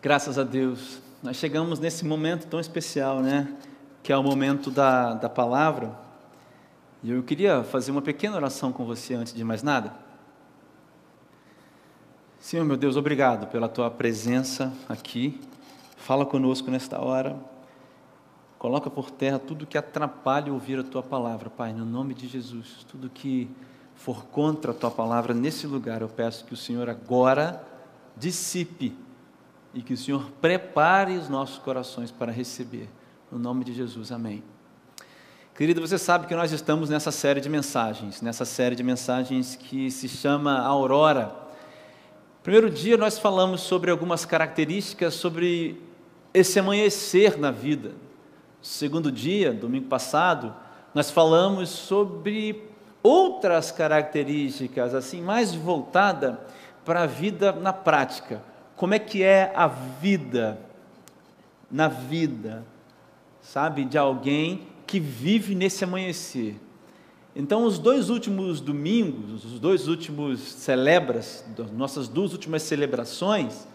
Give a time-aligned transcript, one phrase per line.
[0.00, 1.00] Graças a Deus.
[1.20, 3.52] Nós chegamos nesse momento tão especial, né?
[4.00, 5.98] Que é o momento da, da palavra.
[7.02, 9.92] E eu queria fazer uma pequena oração com você antes de mais nada.
[12.38, 15.40] Senhor, meu Deus, obrigado pela tua presença aqui.
[15.96, 17.36] Fala conosco nesta hora.
[18.56, 22.86] Coloca por terra tudo que atrapalha ouvir a tua palavra, Pai, no nome de Jesus.
[22.88, 23.50] Tudo que
[23.96, 27.66] for contra a tua palavra nesse lugar, eu peço que o Senhor agora
[28.16, 28.96] dissipe
[29.78, 32.88] e que o Senhor prepare os nossos corações para receber.
[33.30, 34.42] No nome de Jesus, amém.
[35.54, 39.88] Querido, você sabe que nós estamos nessa série de mensagens, nessa série de mensagens que
[39.88, 41.32] se chama Aurora.
[42.42, 45.80] Primeiro dia nós falamos sobre algumas características sobre
[46.34, 47.92] esse amanhecer na vida.
[48.60, 50.52] Segundo dia, domingo passado,
[50.92, 52.68] nós falamos sobre
[53.00, 56.44] outras características assim mais voltada
[56.84, 58.42] para a vida na prática
[58.78, 60.56] como é que é a vida,
[61.68, 62.64] na vida,
[63.42, 66.54] sabe, de alguém que vive nesse amanhecer.
[67.34, 71.44] Então, os dois últimos domingos, os dois últimos celebras,
[71.76, 73.66] nossas duas últimas celebrações,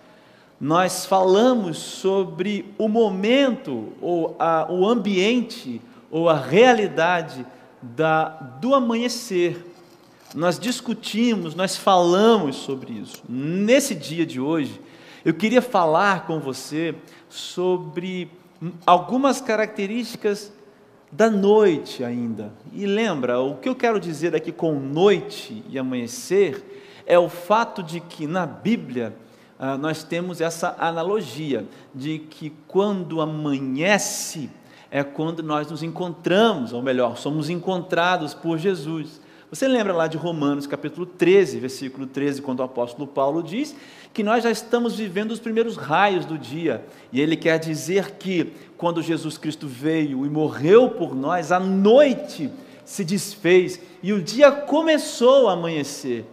[0.59, 7.46] nós falamos sobre o momento, ou a, o ambiente, ou a realidade
[7.81, 8.30] da,
[8.62, 9.66] do amanhecer.
[10.34, 13.22] Nós discutimos, nós falamos sobre isso.
[13.28, 14.80] Nesse dia de hoje,
[15.26, 16.96] eu queria falar com você
[17.30, 18.30] sobre
[18.86, 20.52] algumas características
[21.12, 22.52] da noite ainda.
[22.72, 27.84] E lembra, o que eu quero dizer aqui com noite e amanhecer é o fato
[27.84, 29.16] de que na Bíblia
[29.60, 34.50] ah, nós temos essa analogia de que quando amanhece
[34.90, 39.20] é quando nós nos encontramos, ou melhor, somos encontrados por Jesus.
[39.54, 43.76] Você lembra lá de Romanos capítulo 13, versículo 13, quando o apóstolo Paulo diz
[44.12, 48.52] que nós já estamos vivendo os primeiros raios do dia, e ele quer dizer que
[48.80, 52.50] quando Jesus Cristo veio e morreu por nós, a noite
[52.84, 56.25] se desfez e o dia começou a amanhecer.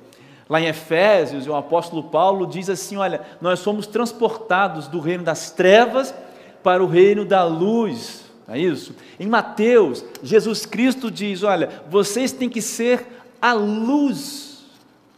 [0.48, 5.50] Lá em Efésios, o apóstolo Paulo diz assim: Olha, nós somos transportados do reino das
[5.50, 6.14] trevas
[6.62, 8.96] para o reino da luz é isso?
[9.18, 13.06] Em Mateus, Jesus Cristo diz: Olha, vocês têm que ser
[13.40, 14.64] a luz,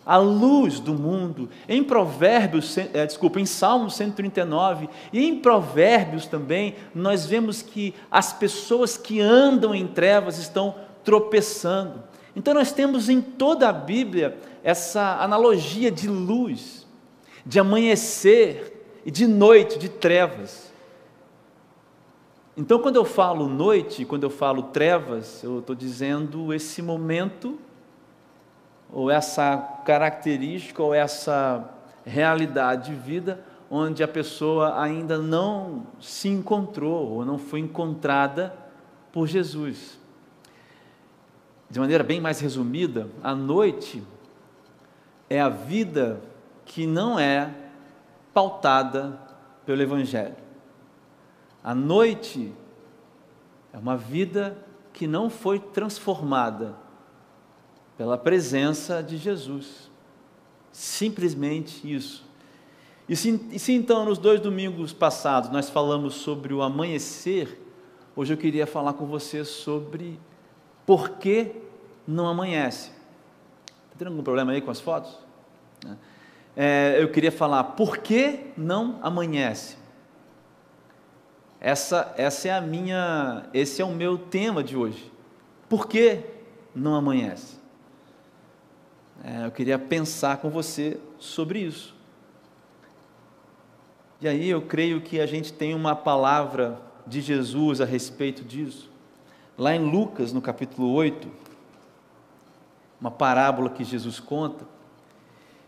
[0.04, 1.48] a luz do mundo.
[1.66, 8.34] Em Provérbios, é, desculpa, em Salmo 139 e em Provérbios também, nós vemos que as
[8.34, 12.02] pessoas que andam em trevas estão tropeçando.
[12.36, 16.86] Então nós temos em toda a Bíblia essa analogia de luz,
[17.46, 20.71] de amanhecer e de noite, de trevas.
[22.54, 27.58] Então, quando eu falo noite, quando eu falo trevas, eu estou dizendo esse momento,
[28.92, 31.66] ou essa característica, ou essa
[32.04, 38.54] realidade de vida, onde a pessoa ainda não se encontrou, ou não foi encontrada
[39.10, 39.98] por Jesus.
[41.70, 44.02] De maneira bem mais resumida, a noite
[45.30, 46.20] é a vida
[46.66, 47.50] que não é
[48.34, 49.18] pautada
[49.64, 50.41] pelo Evangelho.
[51.62, 52.52] A noite
[53.72, 54.58] é uma vida
[54.92, 56.74] que não foi transformada
[57.96, 59.90] pela presença de Jesus.
[60.72, 62.24] Simplesmente isso.
[63.08, 67.60] E se, e se, então nos dois domingos passados nós falamos sobre o amanhecer,
[68.16, 70.18] hoje eu queria falar com você sobre
[70.86, 71.52] por que
[72.06, 72.90] não amanhece.
[73.66, 75.18] Está tendo algum problema aí com as fotos?
[76.56, 79.81] É, eu queria falar por que não amanhece.
[81.64, 85.12] Essa, essa é a minha, esse é o meu tema de hoje.
[85.68, 86.18] Por que
[86.74, 87.56] não amanhece?
[89.22, 91.94] É, eu queria pensar com você sobre isso.
[94.20, 98.90] E aí eu creio que a gente tem uma palavra de Jesus a respeito disso.
[99.56, 101.28] Lá em Lucas, no capítulo 8,
[103.00, 104.64] uma parábola que Jesus conta.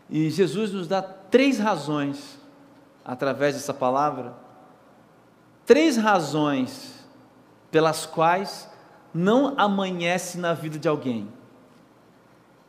[0.09, 2.37] E Jesus nos dá três razões,
[3.05, 4.43] através dessa palavra,
[5.65, 7.05] três razões
[7.71, 8.69] pelas quais
[9.13, 11.27] não amanhece na vida de alguém.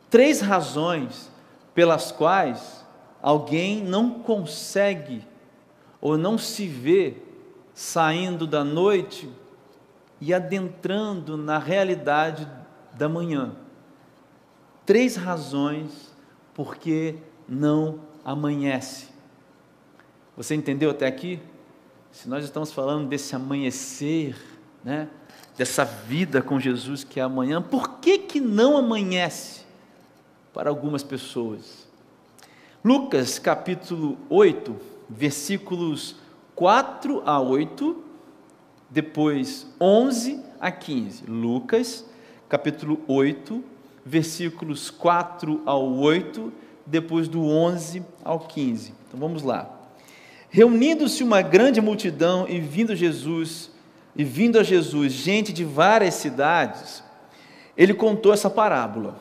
[0.08, 1.30] Três razões
[1.74, 2.84] pelas quais
[3.20, 5.26] alguém não consegue
[6.00, 7.16] ou não se vê
[7.74, 9.28] saindo da noite
[10.20, 12.48] e adentrando na realidade
[12.94, 13.54] da manhã.
[14.86, 16.14] Três razões
[16.54, 17.16] porque
[17.48, 19.08] não amanhece.
[20.36, 21.40] Você entendeu até aqui?
[22.16, 24.34] Se nós estamos falando desse amanhecer,
[24.82, 25.06] né,
[25.54, 29.66] dessa vida com Jesus que é amanhã, por que, que não amanhece
[30.54, 31.86] para algumas pessoas?
[32.82, 34.74] Lucas capítulo 8,
[35.10, 36.16] versículos
[36.54, 38.02] 4 a 8,
[38.88, 41.26] depois 11 a 15.
[41.26, 42.02] Lucas,
[42.48, 43.62] capítulo 8,
[44.06, 46.50] versículos 4 ao 8,
[46.86, 48.94] depois do 11 ao 15.
[49.06, 49.75] Então vamos lá.
[50.50, 53.70] Reunindo-se uma grande multidão e vindo Jesus,
[54.14, 57.02] e vindo a Jesus, gente de várias cidades,
[57.76, 59.20] ele contou essa parábola.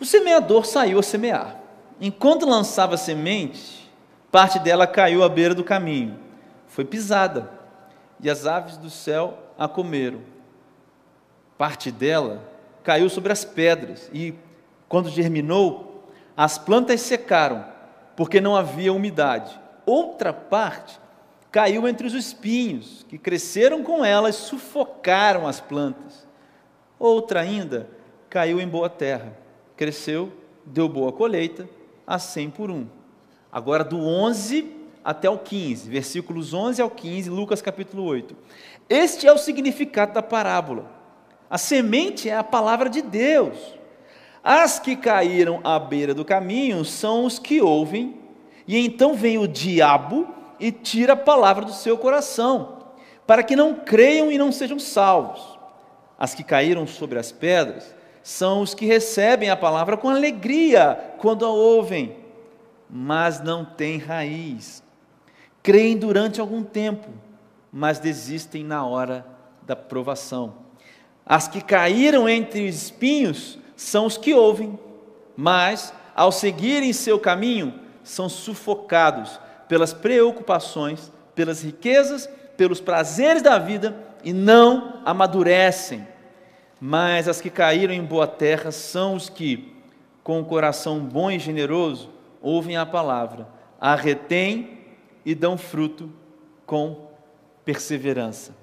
[0.00, 1.56] O semeador saiu a semear.
[2.00, 3.88] Enquanto lançava semente,
[4.32, 6.18] parte dela caiu à beira do caminho.
[6.66, 7.50] Foi pisada,
[8.20, 10.20] e as aves do céu a comeram.
[11.58, 12.42] Parte dela
[12.82, 14.34] caiu sobre as pedras, e
[14.88, 17.64] quando germinou, as plantas secaram,
[18.16, 19.60] porque não havia umidade.
[19.90, 21.00] Outra parte
[21.50, 26.28] caiu entre os espinhos, que cresceram com elas, sufocaram as plantas.
[26.96, 27.90] Outra ainda
[28.28, 29.36] caiu em boa terra,
[29.76, 30.32] cresceu,
[30.64, 31.68] deu boa colheita,
[32.06, 32.86] a cem por um.
[33.50, 38.36] Agora do 11 até o 15, versículos 11 ao 15, Lucas capítulo 8.
[38.88, 40.88] Este é o significado da parábola.
[41.50, 43.58] A semente é a palavra de Deus.
[44.44, 48.19] As que caíram à beira do caminho são os que ouvem,
[48.70, 52.84] e então vem o diabo e tira a palavra do seu coração,
[53.26, 55.58] para que não creiam e não sejam salvos.
[56.16, 61.44] As que caíram sobre as pedras são os que recebem a palavra com alegria quando
[61.44, 62.14] a ouvem,
[62.88, 64.84] mas não têm raiz.
[65.64, 67.08] Creem durante algum tempo,
[67.72, 69.26] mas desistem na hora
[69.66, 70.54] da provação.
[71.26, 74.78] As que caíram entre espinhos são os que ouvem,
[75.36, 79.38] mas, ao seguirem seu caminho, são sufocados
[79.68, 86.06] pelas preocupações, pelas riquezas, pelos prazeres da vida e não amadurecem.
[86.80, 89.74] Mas as que caíram em boa terra são os que,
[90.24, 92.10] com o coração bom e generoso,
[92.40, 93.46] ouvem a palavra,
[93.80, 94.78] a retêm
[95.24, 96.10] e dão fruto
[96.66, 97.08] com
[97.64, 98.54] perseverança.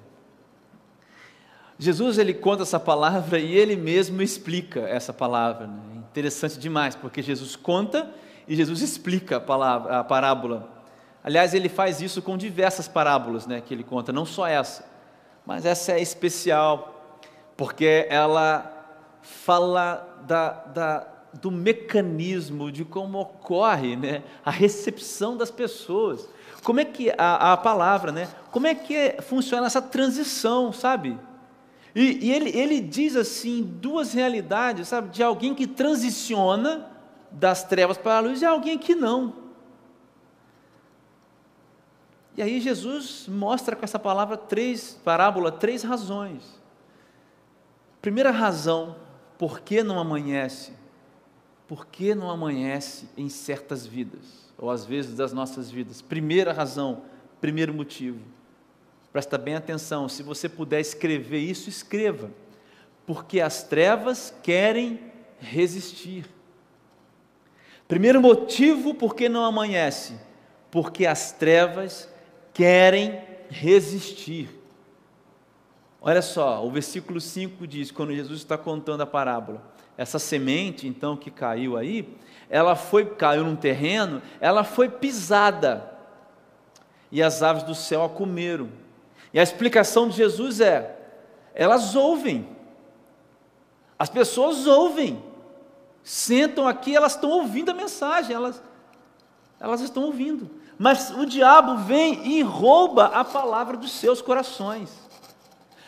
[1.78, 5.68] Jesus ele conta essa palavra e ele mesmo explica essa palavra.
[5.68, 5.80] Né?
[6.10, 8.12] Interessante demais, porque Jesus conta
[8.48, 10.68] e Jesus explica a, palavra, a parábola.
[11.22, 14.84] Aliás, ele faz isso com diversas parábolas né, que ele conta, não só essa,
[15.44, 17.20] mas essa é especial,
[17.56, 18.74] porque ela
[19.20, 26.28] fala da, da, do mecanismo de como ocorre né, a recepção das pessoas.
[26.64, 28.28] Como é que a, a palavra, né?
[28.50, 31.18] Como é que funciona essa transição, sabe?
[31.94, 35.10] E, e ele, ele diz assim duas realidades, sabe?
[35.10, 36.97] De alguém que transiciona
[37.30, 39.48] das trevas para a luz e alguém que não.
[42.36, 46.58] E aí Jesus mostra com essa palavra três, parábola, três razões.
[48.00, 48.96] Primeira razão,
[49.36, 50.72] por que não amanhece?
[51.66, 56.00] Por que não amanhece em certas vidas, ou às vezes das nossas vidas?
[56.00, 57.02] Primeira razão,
[57.40, 58.20] primeiro motivo.
[59.12, 62.30] Presta bem atenção, se você puder escrever isso, escreva.
[63.04, 65.00] Porque as trevas querem
[65.40, 66.26] resistir.
[67.88, 70.14] Primeiro motivo por que não amanhece?
[70.70, 72.06] Porque as trevas
[72.52, 73.18] querem
[73.48, 74.50] resistir.
[76.00, 79.62] Olha só, o versículo 5 diz, quando Jesus está contando a parábola,
[79.96, 82.16] essa semente, então, que caiu aí,
[82.48, 85.92] ela foi, caiu num terreno, ela foi pisada,
[87.10, 88.68] e as aves do céu a comeram.
[89.32, 90.96] E a explicação de Jesus é:
[91.54, 92.48] elas ouvem,
[93.98, 95.20] as pessoas ouvem,
[96.02, 98.62] sentam aqui, elas estão ouvindo a mensagem, elas,
[99.60, 100.50] elas estão ouvindo.
[100.78, 104.90] Mas o diabo vem e rouba a palavra dos seus corações.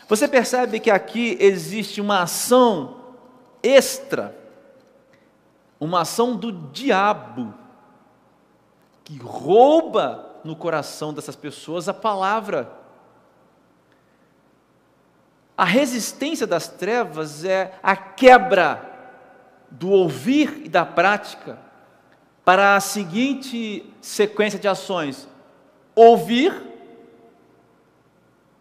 [0.07, 2.97] Você percebe que aqui existe uma ação
[3.63, 4.37] extra,
[5.79, 7.53] uma ação do diabo,
[9.05, 12.69] que rouba no coração dessas pessoas a palavra.
[15.57, 18.90] A resistência das trevas é a quebra
[19.71, 21.57] do ouvir e da prática
[22.43, 25.27] para a seguinte sequência de ações:
[25.95, 26.53] ouvir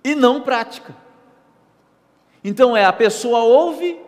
[0.02, 0.94] e não prática.
[2.42, 4.00] Então é a pessoa ouve,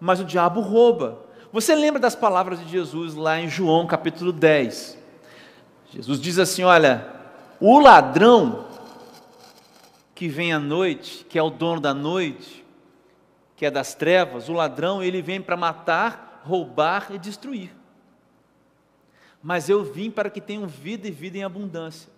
[0.00, 1.20] mas o diabo rouba.
[1.52, 4.98] Você lembra das palavras de Jesus lá em João capítulo 10?
[5.90, 7.06] Jesus diz assim: Olha,
[7.60, 8.66] o ladrão
[10.14, 12.61] que vem à noite, que é o dono da noite,
[13.62, 17.70] que é das trevas, o ladrão, ele vem para matar, roubar e destruir
[19.42, 22.08] mas eu vim para que tenham vida e vida em abundância.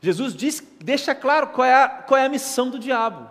[0.00, 3.30] Jesus diz, deixa claro qual é, a, qual é a missão do diabo.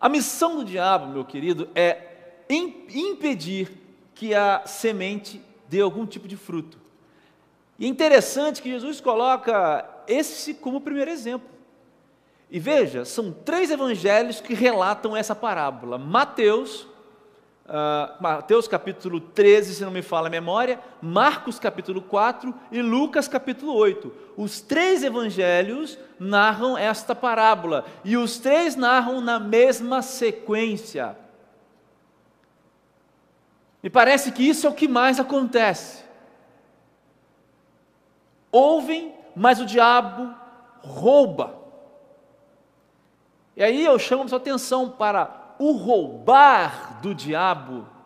[0.00, 3.70] A missão do diabo, meu querido, é impedir
[4.14, 6.78] que a semente dê algum tipo de fruto.
[7.78, 11.48] E é interessante que Jesus coloca esse como primeiro exemplo.
[12.50, 16.86] E veja, são três evangelhos que relatam essa parábola: Mateus,
[17.66, 23.26] Uh, Mateus capítulo 13, se não me fala a memória, Marcos capítulo 4 e Lucas
[23.26, 24.12] capítulo 8.
[24.36, 31.16] Os três evangelhos narram esta parábola e os três narram na mesma sequência.
[33.82, 36.04] Me parece que isso é o que mais acontece.
[38.52, 40.32] Ouvem, mas o diabo
[40.82, 41.65] rouba.
[43.56, 47.96] E aí eu chamo a sua atenção para o roubar do diabo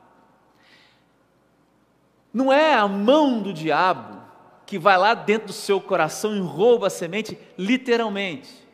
[2.33, 4.21] não é a mão do diabo
[4.65, 8.69] que vai lá dentro do seu coração e rouba a semente, literalmente.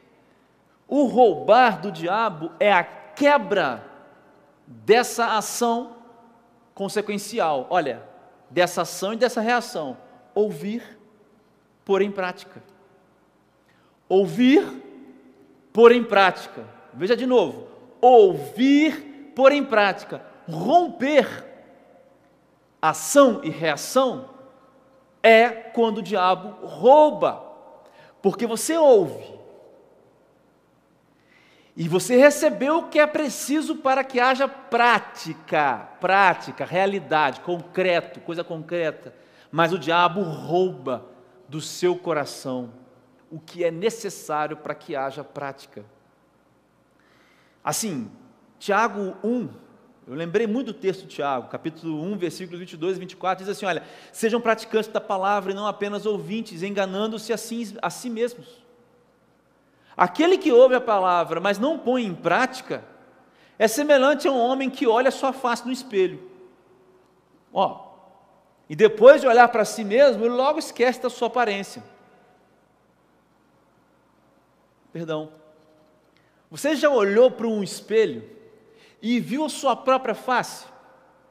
[0.87, 3.83] O roubar do diabo é a quebra
[4.67, 5.97] dessa ação
[6.75, 7.67] consequencial.
[7.71, 8.03] Olha,
[8.51, 9.97] dessa ação e dessa reação.
[10.35, 10.99] Ouvir,
[11.83, 12.63] pôr em prática.
[14.07, 14.63] Ouvir,
[15.77, 16.65] pôr em prática.
[16.95, 17.69] Veja de novo.
[18.01, 21.45] Ouvir, pôr em prática, romper
[22.81, 24.31] ação e reação
[25.23, 27.45] é quando o diabo rouba,
[28.23, 29.37] porque você ouve.
[31.77, 38.43] E você recebeu o que é preciso para que haja prática, prática, realidade, concreto, coisa
[38.43, 39.15] concreta,
[39.53, 41.05] mas o diabo rouba
[41.47, 42.86] do seu coração
[43.37, 45.85] o que é necessário para que haja prática.
[47.63, 48.11] Assim,
[48.59, 49.49] Tiago 1,
[50.07, 53.67] eu lembrei muito do texto de Tiago, capítulo 1, versículos 22 e 24, diz assim:
[53.67, 58.65] Olha, sejam praticantes da palavra e não apenas ouvintes, enganando-se assim, a si mesmos.
[59.95, 62.83] Aquele que ouve a palavra, mas não põe em prática,
[63.59, 66.23] é semelhante a um homem que olha a sua face no espelho.
[67.53, 67.85] Ó,
[68.67, 71.83] e depois de olhar para si mesmo, ele logo esquece da sua aparência.
[74.97, 75.31] Perdão.
[76.51, 78.25] Você já olhou para um espelho
[79.03, 80.65] e viu a sua própria face?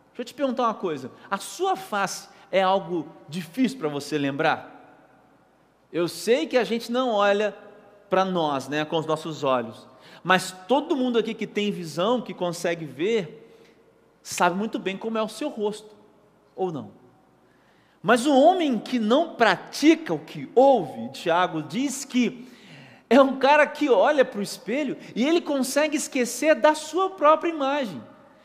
[0.09, 5.01] Deixa eu te perguntar uma coisa: a sua face é algo difícil para você lembrar?
[5.91, 7.57] Eu sei que a gente não olha
[8.07, 9.87] para nós, né, com os nossos olhos,
[10.23, 13.51] mas todo mundo aqui que tem visão, que consegue ver,
[14.21, 15.89] sabe muito bem como é o seu rosto,
[16.55, 16.91] ou não?
[18.03, 22.53] Mas o homem que não pratica o que ouve, Tiago diz que
[23.09, 27.49] é um cara que olha para o espelho e ele consegue esquecer da sua própria
[27.49, 28.01] imagem.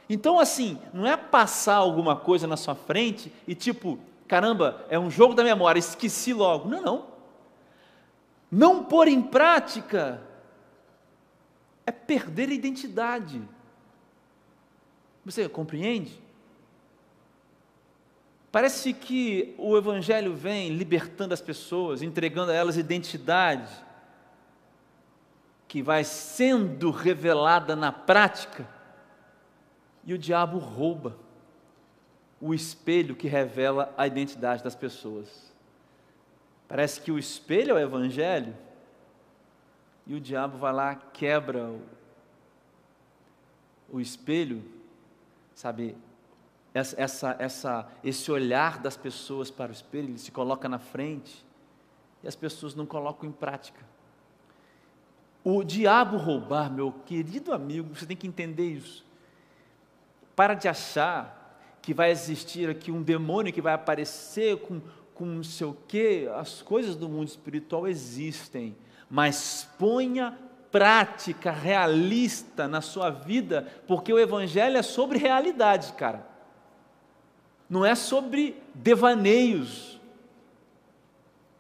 [0.08, 3.98] Então, assim, não é passar alguma coisa na sua frente e tipo,
[4.28, 6.68] caramba, é um jogo da memória, esqueci logo.
[6.68, 7.06] Não, não.
[8.50, 10.20] Não pôr em prática
[11.86, 13.40] é perder a identidade.
[15.24, 16.20] Você compreende?
[18.52, 23.70] Parece que o Evangelho vem libertando as pessoas, entregando a elas identidade
[25.70, 28.68] que vai sendo revelada na prática,
[30.02, 31.16] e o diabo rouba
[32.40, 35.54] o espelho que revela a identidade das pessoas.
[36.66, 38.52] Parece que o espelho é o evangelho,
[40.04, 41.82] e o diabo vai lá, quebra o,
[43.92, 44.64] o espelho,
[45.54, 45.96] sabe?
[46.74, 51.46] Essa, essa, essa, esse olhar das pessoas para o espelho, ele se coloca na frente,
[52.24, 53.88] e as pessoas não colocam em prática.
[55.42, 59.04] O diabo roubar, meu querido amigo, você tem que entender isso.
[60.36, 61.40] Para de achar
[61.80, 64.80] que vai existir aqui um demônio que vai aparecer com,
[65.14, 66.28] com não sei o quê.
[66.36, 68.76] As coisas do mundo espiritual existem,
[69.08, 70.36] mas ponha
[70.70, 76.26] prática realista na sua vida, porque o Evangelho é sobre realidade, cara.
[77.68, 79.98] Não é sobre devaneios.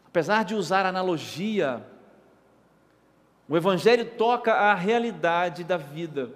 [0.06, 1.84] Apesar de usar analogia,
[3.50, 6.30] o Evangelho toca a realidade da vida,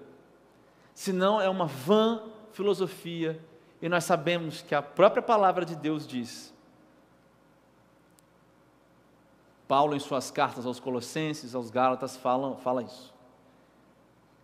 [0.92, 3.40] senão é uma vã filosofia,
[3.80, 6.52] e nós sabemos que a própria palavra de Deus diz.
[9.68, 13.14] Paulo, em suas cartas aos Colossenses, aos Gálatas, fala, fala isso.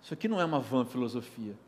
[0.00, 1.58] Isso aqui não é uma vã filosofia.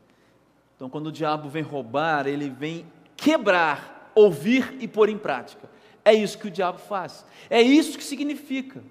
[0.77, 5.69] Então, quando o diabo vem roubar, ele vem quebrar, ouvir e pôr em prática.
[6.05, 7.25] É isso que o diabo faz.
[7.49, 8.81] É isso que significa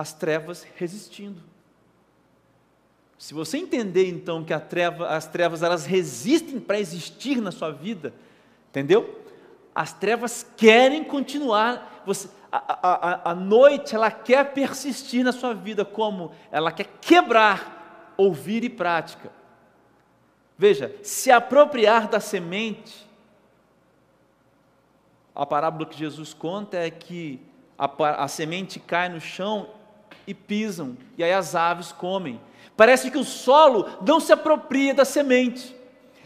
[0.00, 1.42] as trevas resistindo.
[3.18, 8.14] Se você entender então que treva, as trevas elas resistem para existir na sua vida,
[8.70, 9.20] entendeu?
[9.74, 12.02] As trevas querem continuar.
[12.06, 18.14] Você, a, a, a noite ela quer persistir na sua vida, como ela quer quebrar,
[18.16, 19.30] ouvir e prática.
[20.56, 23.06] Veja, se apropriar da semente,
[25.34, 27.38] a parábola que Jesus conta é que
[27.78, 29.79] a, a semente cai no chão
[30.30, 32.40] e pisam, e aí as aves comem.
[32.76, 35.76] Parece que o solo não se apropria da semente.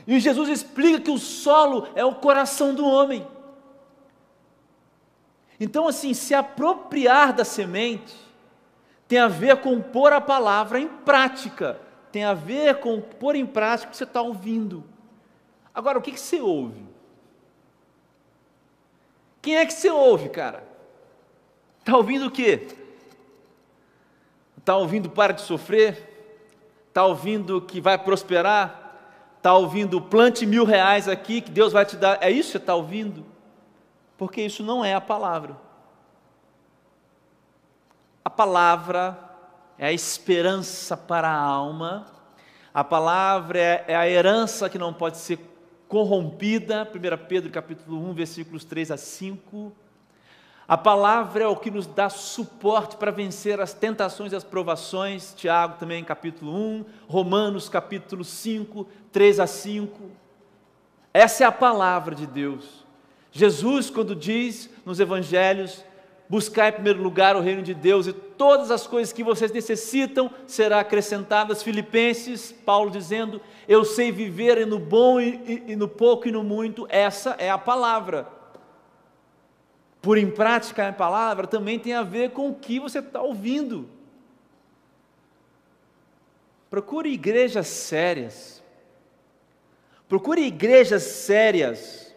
[0.07, 3.27] E Jesus explica que o solo é o coração do homem.
[5.59, 8.15] Então, assim, se apropriar da semente
[9.09, 11.81] tem a ver com pôr a palavra em prática,
[12.13, 14.85] tem a ver com pôr em prática o que você está ouvindo.
[15.75, 16.85] Agora, o que, que você ouve?
[19.41, 20.65] Quem é que você ouve, cara?
[21.81, 22.84] Está ouvindo o quê?
[24.65, 26.41] Está ouvindo para de sofrer?
[26.89, 28.97] Está ouvindo que vai prosperar?
[29.37, 32.17] Está ouvindo plante mil reais aqui que Deus vai te dar?
[32.23, 33.27] É isso que você está ouvindo?
[34.17, 35.55] Porque isso não é a palavra.
[38.25, 39.19] A palavra
[39.77, 42.07] é a esperança para a alma,
[42.73, 45.39] a palavra é, é a herança que não pode ser
[45.89, 49.84] corrompida, 1 Pedro capítulo 1, versículos 3 a 5.
[50.67, 55.35] A palavra é o que nos dá suporte para vencer as tentações e as provações,
[55.37, 60.11] Tiago também capítulo 1, Romanos capítulo 5, 3 a 5.
[61.13, 62.83] Essa é a palavra de Deus.
[63.31, 65.85] Jesus, quando diz nos evangelhos,
[66.31, 70.31] buscar em primeiro lugar o reino de Deus e todas as coisas que vocês necessitam
[70.47, 71.63] serão acrescentadas.
[71.63, 76.87] Filipenses, Paulo dizendo: Eu sei viver no bom e, e no pouco e no muito.
[76.89, 78.44] Essa é a palavra.
[80.05, 83.89] Por em prática a palavra também tem a ver com o que você está ouvindo.
[86.69, 88.63] Procure igrejas sérias.
[90.07, 92.15] Procure igrejas sérias.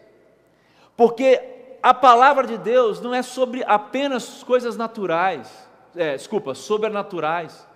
[0.94, 1.40] Porque
[1.82, 5.50] a palavra de Deus não é sobre apenas coisas naturais,
[5.96, 7.66] é, desculpa, sobrenaturais.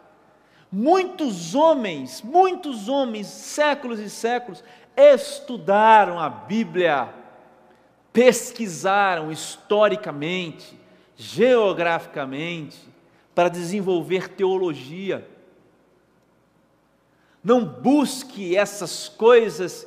[0.71, 4.63] Muitos homens, muitos homens, séculos e séculos,
[4.95, 7.09] estudaram a Bíblia,
[8.13, 10.79] pesquisaram historicamente,
[11.17, 12.79] geograficamente,
[13.35, 15.29] para desenvolver teologia.
[17.43, 19.87] Não busque essas coisas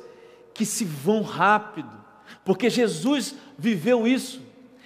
[0.52, 1.90] que se vão rápido,
[2.44, 4.42] porque Jesus viveu isso.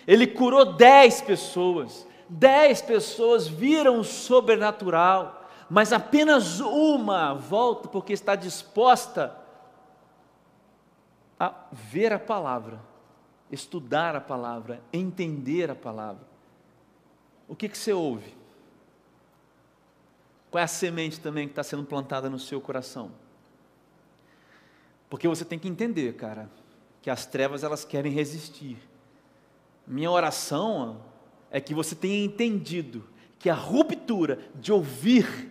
[0.07, 8.35] Ele curou dez pessoas, dez pessoas viram o sobrenatural, mas apenas uma volta porque está
[8.35, 9.37] disposta
[11.39, 12.81] a ver a palavra,
[13.51, 16.27] estudar a palavra, entender a palavra.
[17.49, 18.35] O que, que você ouve?
[20.51, 23.13] Qual é a semente também que está sendo plantada no seu coração?
[25.09, 26.49] Porque você tem que entender, cara,
[27.03, 28.77] que as trevas elas querem resistir.
[29.87, 31.03] Minha oração
[31.51, 33.05] é que você tenha entendido
[33.39, 35.51] que a ruptura de ouvir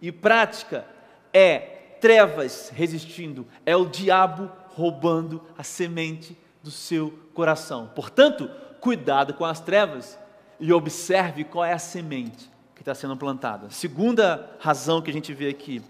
[0.00, 0.86] e prática
[1.32, 1.58] é
[2.00, 7.90] trevas resistindo, é o diabo roubando a semente do seu coração.
[7.94, 10.18] Portanto, cuidado com as trevas
[10.58, 13.70] e observe qual é a semente que está sendo plantada.
[13.70, 15.82] Segunda razão que a gente vê aqui,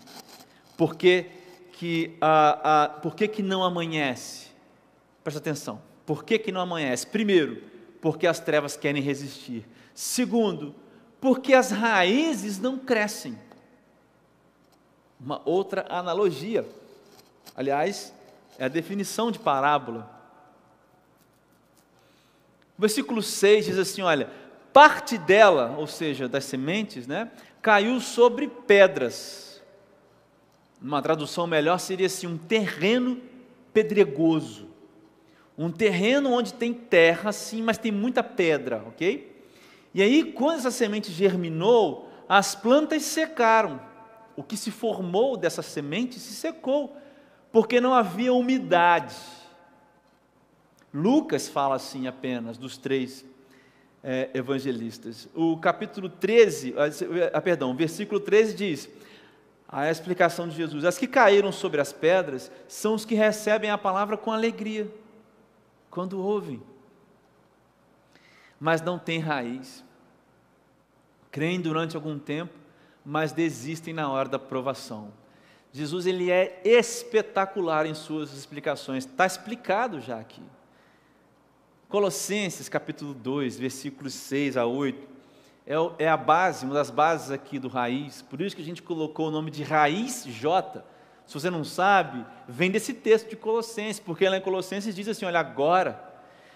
[0.76, 1.26] porque
[1.80, 4.48] que, ah, por que, que não amanhece?
[5.24, 5.80] Presta atenção.
[6.04, 7.06] Por que, que não amanhece?
[7.06, 7.62] Primeiro,
[8.02, 9.66] porque as trevas querem resistir.
[9.94, 10.74] Segundo,
[11.20, 13.38] porque as raízes não crescem.
[15.18, 16.68] Uma outra analogia.
[17.56, 18.12] Aliás,
[18.58, 20.19] é a definição de parábola.
[22.80, 24.30] O versículo 6 diz assim: olha,
[24.72, 29.62] parte dela, ou seja, das sementes, né, caiu sobre pedras.
[30.80, 33.20] Uma tradução melhor seria assim: um terreno
[33.70, 34.66] pedregoso.
[35.58, 39.30] Um terreno onde tem terra, sim, mas tem muita pedra, ok?
[39.92, 43.78] E aí, quando essa semente germinou, as plantas secaram.
[44.34, 46.96] O que se formou dessa semente se secou,
[47.52, 49.14] porque não havia umidade.
[50.92, 53.24] Lucas fala assim apenas, dos três
[54.02, 55.28] é, evangelistas.
[55.34, 58.88] O capítulo 13, ah, ah, perdão, o versículo 13 diz:
[59.68, 63.78] a explicação de Jesus: As que caíram sobre as pedras são os que recebem a
[63.78, 64.92] palavra com alegria
[65.88, 66.60] quando ouvem,
[68.58, 69.84] mas não têm raiz.
[71.30, 72.52] Creem durante algum tempo,
[73.04, 75.12] mas desistem na hora da provação.
[75.72, 80.42] Jesus ele é espetacular em suas explicações, está explicado já aqui.
[81.90, 85.08] Colossenses capítulo 2, versículos 6 a 8,
[85.66, 88.80] é, é a base, uma das bases aqui do raiz, por isso que a gente
[88.80, 90.84] colocou o nome de raiz J,
[91.26, 95.24] se você não sabe, vem desse texto de Colossenses, porque lá em Colossenses diz assim:
[95.24, 96.00] olha, agora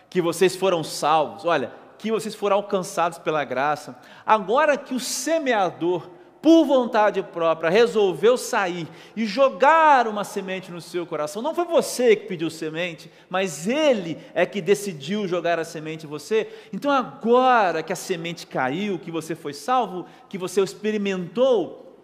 [0.08, 6.10] que vocês foram salvos, olha, que vocês foram alcançados pela graça, agora que o semeador
[6.44, 12.14] por vontade própria, resolveu sair e jogar uma semente no seu coração, não foi você
[12.14, 16.52] que pediu semente, mas ele é que decidiu jogar a semente em você.
[16.70, 21.96] Então, agora que a semente caiu, que você foi salvo, que você experimentou,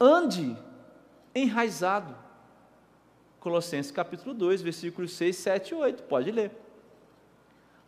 [0.00, 0.56] ande
[1.32, 2.12] enraizado.
[3.38, 6.50] Colossenses capítulo 2, versículos 6, 7 e 8, pode ler.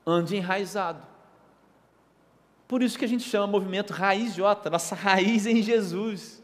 [0.07, 1.12] Ande enraizado.
[2.73, 6.43] Por isso que a gente chama movimento Raiz J, nossa raiz em Jesus.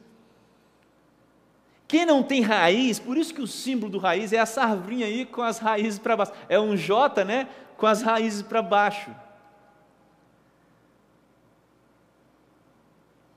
[1.87, 5.25] Quem não tem raiz, por isso que o símbolo do raiz é essa arvinha aí
[5.25, 6.33] com as raízes para baixo.
[6.47, 7.49] É um J, né?
[7.79, 9.11] Com as raízes para baixo.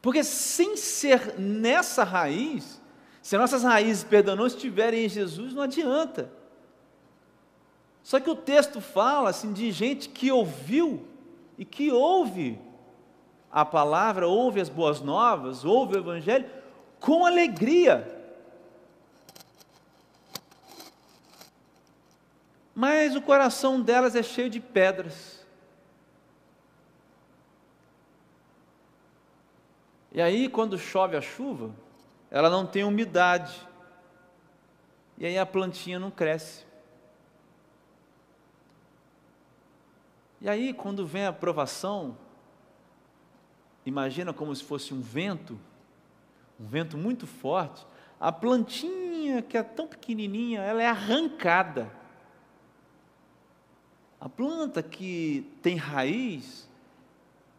[0.02, 2.82] Porque sem ser nessa raiz,
[3.22, 6.30] se nossas raízes, não estiverem em Jesus, não adianta.
[8.04, 11.08] Só que o texto fala assim de gente que ouviu
[11.58, 12.60] e que ouve
[13.52, 16.50] a palavra, ouve as boas novas, ouve o Evangelho
[17.00, 18.20] com alegria.
[22.74, 25.46] Mas o coração delas é cheio de pedras.
[30.14, 31.72] E aí, quando chove a chuva,
[32.30, 33.68] ela não tem umidade.
[35.18, 36.66] E aí a plantinha não cresce.
[40.42, 42.18] E aí, quando vem a provação,
[43.86, 45.60] imagina como se fosse um vento,
[46.60, 47.86] um vento muito forte,
[48.20, 51.92] a plantinha que é tão pequenininha, ela é arrancada.
[54.20, 56.70] A planta que tem raiz,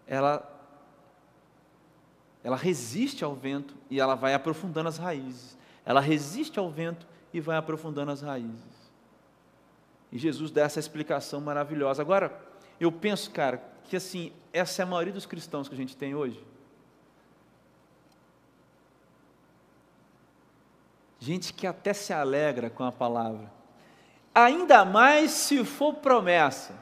[0.06, 0.48] ela
[2.44, 5.56] ela resiste ao vento e ela vai aprofundando as raízes.
[5.85, 8.92] Ela resiste ao vento e vai aprofundando as raízes.
[10.11, 12.02] E Jesus dá essa explicação maravilhosa.
[12.02, 12.37] Agora,
[12.80, 16.14] eu penso, cara, que assim, essa é a maioria dos cristãos que a gente tem
[16.14, 16.42] hoje.
[21.20, 23.52] Gente que até se alegra com a palavra.
[24.35, 26.74] Ainda mais se for promessa.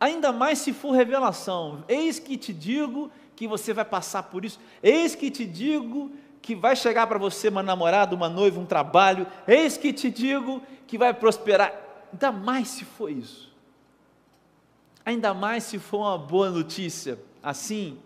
[0.00, 1.84] Ainda mais se for revelação.
[1.86, 4.58] Eis que te digo que você vai passar por isso.
[4.82, 6.10] Eis que te digo
[6.40, 9.24] que vai chegar para você uma namorada, uma noiva, um trabalho.
[9.46, 11.72] Eis que te digo que vai prosperar.
[12.12, 13.51] Ainda mais se for isso.
[15.04, 17.18] Ainda mais se for uma boa notícia.
[17.42, 18.00] Assim,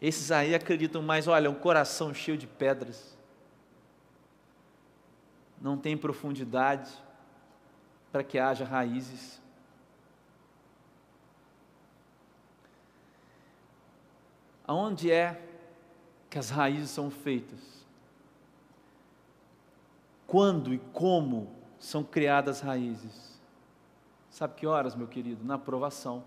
[0.00, 3.16] esses aí acreditam mais, olha, um coração cheio de pedras.
[5.60, 6.90] Não tem profundidade
[8.10, 9.40] para que haja raízes.
[14.66, 15.40] Aonde é
[16.30, 17.60] que as raízes são feitas?
[20.26, 23.31] Quando e como são criadas raízes?
[24.32, 25.44] Sabe que horas, meu querido?
[25.44, 26.24] Na aprovação.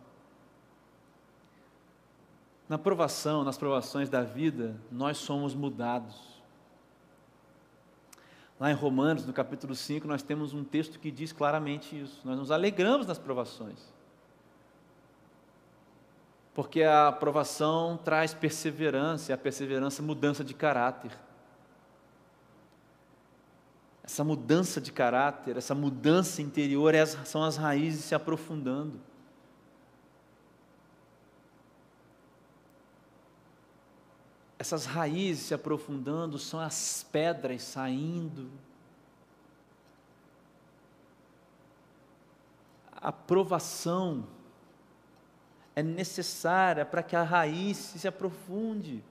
[2.70, 6.40] Na aprovação, nas provações da vida, nós somos mudados.
[8.60, 12.22] Lá em Romanos, no capítulo 5, nós temos um texto que diz claramente isso.
[12.24, 13.92] Nós nos alegramos nas provações.
[16.54, 21.12] Porque a aprovação traz perseverança, e a perseverança mudança de caráter
[24.06, 26.94] essa mudança de caráter, essa mudança interior,
[27.26, 29.02] são as raízes se aprofundando.
[34.60, 38.52] Essas raízes se aprofundando são as pedras saindo.
[42.92, 44.28] A provação
[45.76, 49.04] é necessária para que a raiz se aprofunde.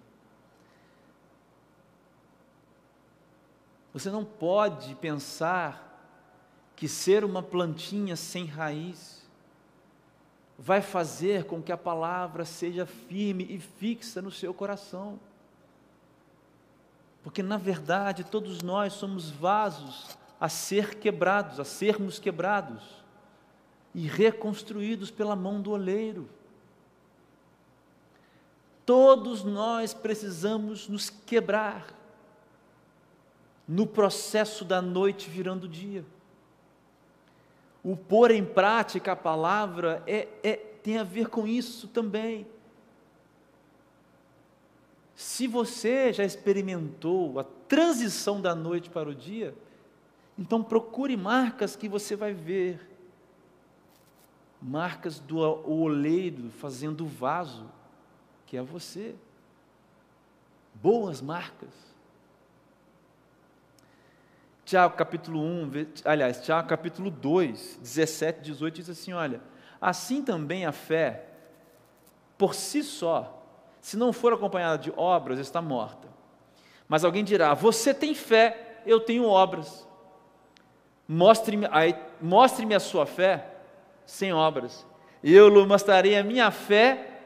[3.95, 5.81] Você não pode pensar
[6.75, 9.25] que ser uma plantinha sem raiz
[10.59, 15.21] vai fazer com que a palavra seja firme e fixa no seu coração.
[17.23, 23.05] Porque, na verdade, todos nós somos vasos a ser quebrados, a sermos quebrados
[23.95, 26.29] e reconstruídos pela mão do oleiro.
[28.85, 32.04] Todos nós precisamos nos quebrar
[33.67, 36.05] no processo da noite virando dia.
[37.83, 42.47] O pôr em prática a palavra é, é, tem a ver com isso também.
[45.15, 49.55] Se você já experimentou a transição da noite para o dia,
[50.39, 52.91] então procure marcas que você vai ver.
[54.61, 57.71] Marcas do oleiro fazendo o vaso,
[58.47, 59.15] que é você.
[60.75, 61.94] Boas marcas.
[64.65, 65.71] Tiago capítulo 1,
[66.05, 69.41] aliás, Tiago capítulo 2, 17, 18 diz assim: olha,
[69.81, 71.27] assim também a fé,
[72.39, 73.43] por si só,
[73.81, 76.09] se não for acompanhada de obras, está morta.
[76.89, 79.87] Mas alguém dirá: Você tem fé, eu tenho obras.
[81.07, 81.67] Mostre-me
[82.19, 83.51] mostre a sua fé
[84.07, 84.87] sem obras,
[85.23, 87.21] eu lhe mostrarei a minha fé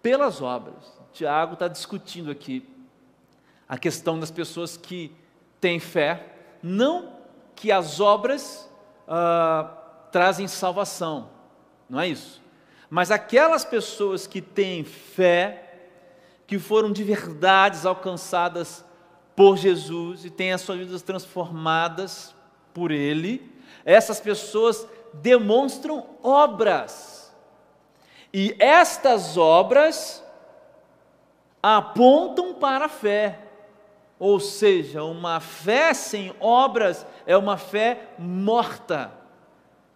[0.00, 1.00] pelas obras.
[1.12, 2.68] Tiago está discutindo aqui
[3.68, 5.16] a questão das pessoas que
[5.60, 6.26] têm fé,
[6.62, 7.12] não
[7.54, 8.68] que as obras
[9.06, 9.70] ah,
[10.10, 11.28] trazem salvação,
[11.88, 12.40] não é isso?
[12.88, 15.66] Mas aquelas pessoas que têm fé,
[16.46, 18.84] que foram de verdades alcançadas
[19.36, 22.34] por Jesus e têm as suas vidas transformadas
[22.74, 23.48] por Ele,
[23.84, 27.32] essas pessoas demonstram obras.
[28.32, 30.22] E estas obras
[31.62, 33.38] apontam para a fé.
[34.20, 39.10] Ou seja, uma fé sem obras é uma fé morta.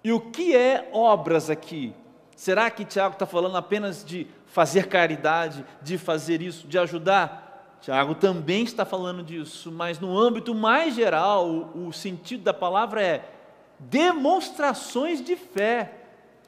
[0.03, 1.95] E o que é obras aqui?
[2.35, 7.77] Será que Tiago está falando apenas de fazer caridade, de fazer isso, de ajudar?
[7.83, 13.29] Tiago também está falando disso, mas no âmbito mais geral, o, sentido da palavra é
[13.79, 15.93] demonstrações de fé.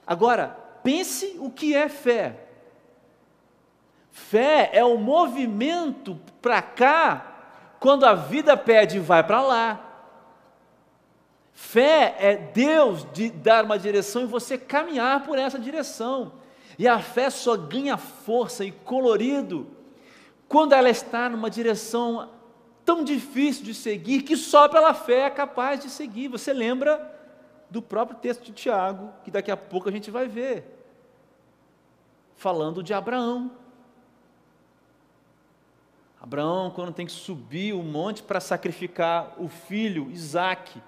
[0.07, 2.41] Agora, pense o que é fé.
[4.11, 7.36] Fé é o movimento para cá,
[7.79, 9.81] quando a vida pede, vai para lá.
[11.53, 16.33] Fé é Deus de dar uma direção e você caminhar por essa direção.
[16.79, 19.67] E a fé só ganha força e colorido
[20.49, 22.29] quando ela está numa direção
[22.85, 26.29] tão difícil de seguir que só pela fé é capaz de seguir.
[26.29, 27.15] Você lembra
[27.71, 30.65] do próprio texto de Tiago, que daqui a pouco a gente vai ver,
[32.37, 33.51] falando de Abraão.
[36.27, 40.83] Abraão, quando tem que subir o monte para sacrificar o filho, Isaque,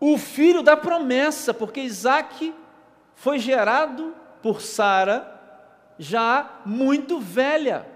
[0.00, 2.54] o filho da promessa, porque Isaque
[3.14, 5.30] foi gerado por Sara
[5.98, 7.86] já muito velha.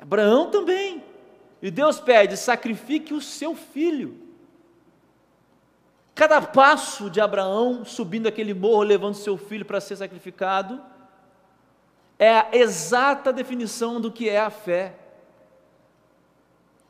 [0.00, 1.02] Abraão também.
[1.60, 4.22] E Deus pede: sacrifique o seu filho.
[6.14, 10.80] Cada passo de Abraão subindo aquele morro, levando seu filho para ser sacrificado,
[12.18, 14.94] é a exata definição do que é a fé.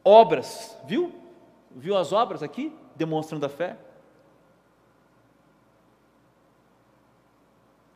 [0.02, 1.12] Obras, viu?
[1.70, 3.76] Viu as obras aqui, demonstrando a fé?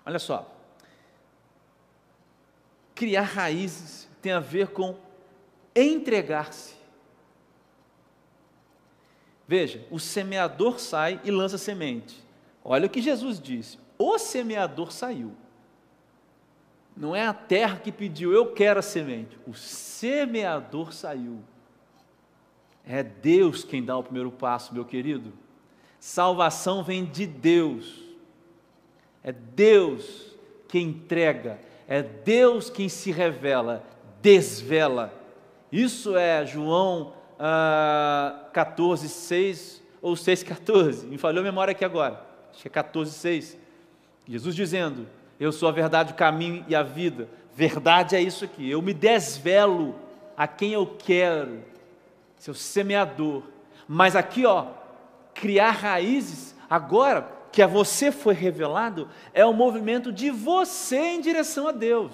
[0.05, 0.47] Olha só.
[2.95, 4.97] Criar raízes tem a ver com
[5.75, 6.75] entregar-se.
[9.49, 12.23] Veja, o semeador sai e lança semente.
[12.65, 15.35] Olha o que Jesus disse: o semeador saiu.
[16.97, 19.39] Não é a terra que pediu, eu quero a semente.
[19.47, 21.41] O semeador saiu.
[22.87, 25.33] É Deus quem dá o primeiro passo, meu querido.
[25.99, 28.03] Salvação vem de Deus.
[29.23, 30.37] É Deus
[30.69, 31.61] quem entrega.
[31.87, 33.85] É Deus quem se revela,
[34.21, 35.13] desvela.
[35.71, 41.07] Isso é João ah, 14, 6 ou 6, 14.
[41.07, 42.25] Me falhou a memória aqui agora.
[42.53, 43.59] Acho que é 14, 6.
[44.27, 45.07] Jesus dizendo:
[45.43, 47.29] eu sou a verdade, o caminho e a vida.
[47.53, 48.71] Verdade é isso aqui.
[48.71, 49.97] Eu me desvelo
[50.37, 51.65] a quem eu quero,
[52.39, 53.43] seu semeador.
[53.89, 54.67] Mas aqui, ó,
[55.35, 61.67] criar raízes, agora que a você foi revelado, é o movimento de você em direção
[61.67, 62.13] a Deus.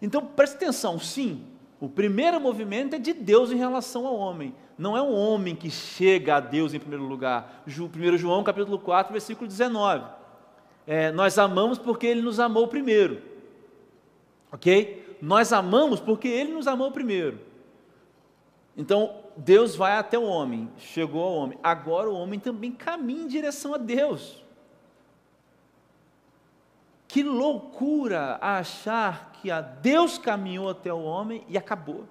[0.00, 1.44] Então preste atenção, sim,
[1.78, 4.54] o primeiro movimento é de Deus em relação ao homem.
[4.78, 7.62] Não é um homem que chega a Deus em primeiro lugar.
[7.68, 10.21] 1 João capítulo 4, versículo 19
[10.86, 13.22] é, nós amamos porque Ele nos amou primeiro.
[14.50, 15.16] Ok?
[15.20, 17.40] Nós amamos porque Ele nos amou primeiro.
[18.76, 21.58] Então, Deus vai até o homem, chegou ao homem.
[21.62, 24.42] Agora o homem também caminha em direção a Deus.
[27.06, 32.06] Que loucura achar que a Deus caminhou até o homem e acabou.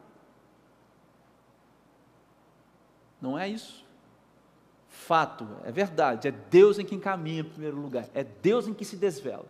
[3.20, 3.91] Não é isso
[5.12, 8.86] fato, é verdade, é Deus em quem caminha em primeiro lugar, é Deus em que
[8.86, 9.46] se desvela.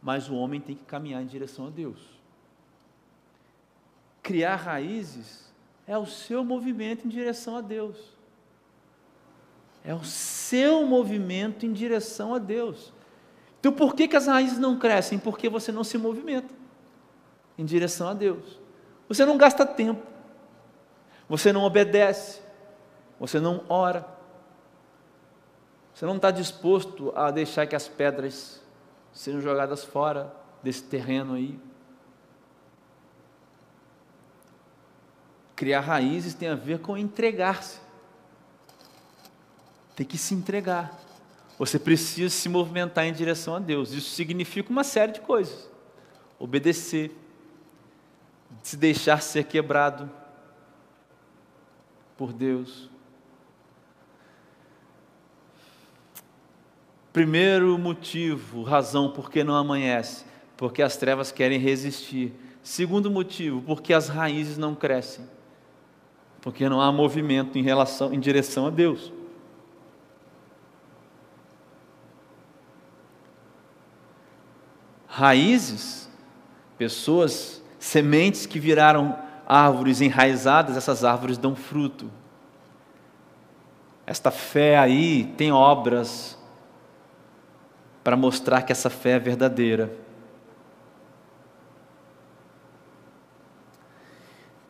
[0.00, 1.98] Mas o homem tem que caminhar em direção a Deus.
[4.22, 5.52] Criar raízes
[5.84, 7.96] é o seu movimento em direção a Deus.
[9.84, 12.92] É o seu movimento em direção a Deus.
[13.58, 15.18] Então por que, que as raízes não crescem?
[15.18, 16.54] Porque você não se movimenta
[17.58, 18.60] em direção a Deus.
[19.08, 20.06] Você não gasta tempo.
[21.28, 22.40] Você não obedece.
[23.18, 24.13] Você não ora.
[25.94, 28.60] Você não está disposto a deixar que as pedras
[29.12, 31.58] sejam jogadas fora desse terreno aí.
[35.54, 37.78] Criar raízes tem a ver com entregar-se.
[39.94, 40.98] Tem que se entregar.
[41.56, 43.92] Você precisa se movimentar em direção a Deus.
[43.92, 45.70] Isso significa uma série de coisas.
[46.40, 47.16] obedecer,
[48.62, 50.10] se deixar ser quebrado
[52.16, 52.90] por Deus.
[57.14, 60.24] Primeiro motivo, razão por que não amanhece,
[60.56, 62.32] porque as trevas querem resistir.
[62.60, 65.24] Segundo motivo, porque as raízes não crescem,
[66.40, 69.12] porque não há movimento em relação, em direção a Deus.
[75.06, 76.10] Raízes,
[76.76, 82.10] pessoas, sementes que viraram árvores enraizadas, essas árvores dão fruto.
[84.04, 86.42] Esta fé aí tem obras
[88.04, 89.90] para mostrar que essa fé é verdadeira.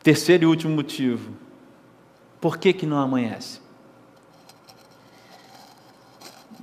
[0.01, 1.35] Terceiro e último motivo.
[2.39, 3.59] Por que, que não amanhece?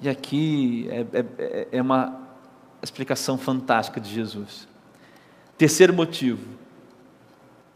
[0.00, 1.06] E aqui é,
[1.38, 2.20] é, é uma
[2.82, 4.66] explicação fantástica de Jesus.
[5.58, 6.46] Terceiro motivo.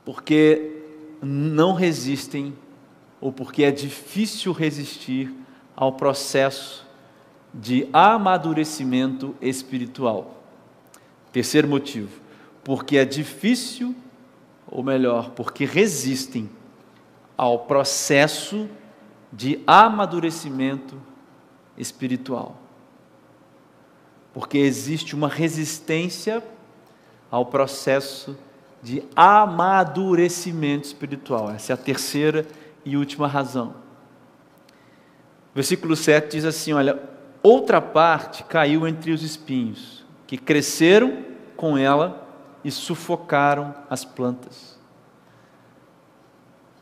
[0.05, 0.85] Porque
[1.21, 2.57] não resistem,
[3.21, 5.35] ou porque é difícil resistir
[5.75, 6.86] ao processo
[7.59, 10.43] de amadurecimento espiritual.
[11.33, 12.21] Terceiro motivo.
[12.63, 13.95] Porque é difícil
[14.67, 16.51] ou melhor, porque resistem
[17.37, 18.69] ao processo
[19.33, 21.01] de amadurecimento
[21.79, 22.57] espiritual.
[24.35, 26.43] Porque existe uma resistência
[27.31, 28.37] ao processo
[28.83, 31.51] de amadurecimento espiritual.
[31.51, 32.47] Essa é a terceira
[32.85, 33.75] e última razão.
[35.55, 37.16] Versículo 7 diz assim: Olha,
[37.47, 41.25] outra parte caiu entre os espinhos, que cresceram
[41.57, 42.27] com ela
[42.65, 44.77] e sufocaram as plantas.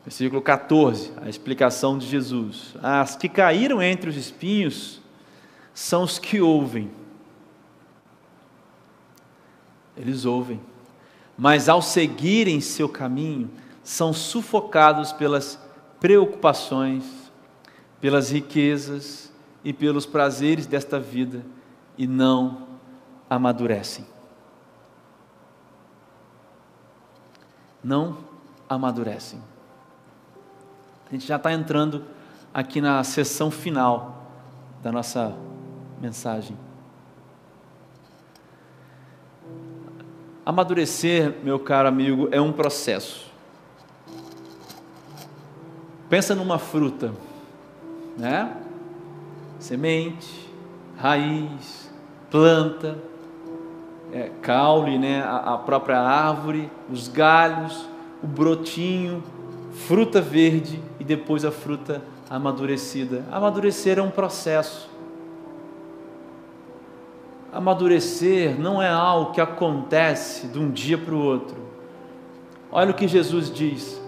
[0.03, 2.75] Versículo 14, a explicação de Jesus.
[2.81, 5.01] As que caíram entre os espinhos
[5.73, 6.89] são os que ouvem.
[9.95, 10.59] Eles ouvem,
[11.37, 13.51] mas ao seguirem seu caminho,
[13.83, 15.59] são sufocados pelas
[15.99, 17.03] preocupações,
[18.01, 19.24] pelas riquezas
[19.65, 21.43] e pelos prazeres desta vida
[21.97, 22.65] e não
[23.29, 24.15] amadurecem.
[27.85, 28.17] não
[28.67, 29.39] amadurecem.
[31.07, 32.03] A gente já está entrando
[32.51, 34.31] aqui na sessão final
[34.81, 35.37] da nossa
[36.01, 36.57] mensagem.
[40.43, 43.31] Amadurecer, meu caro amigo, é um processo.
[46.09, 47.13] Pensa numa fruta,
[48.17, 48.64] né?
[49.59, 50.49] Semente,
[50.97, 51.91] raiz,
[52.29, 52.97] planta,
[54.11, 57.87] é, caule, né, a, a própria árvore, os galhos,
[58.23, 59.23] o brotinho,
[59.71, 63.25] fruta verde e depois a fruta amadurecida.
[63.31, 64.89] Amadurecer é um processo.
[67.51, 71.57] Amadurecer não é algo que acontece de um dia para o outro.
[72.71, 74.01] Olha o que Jesus diz: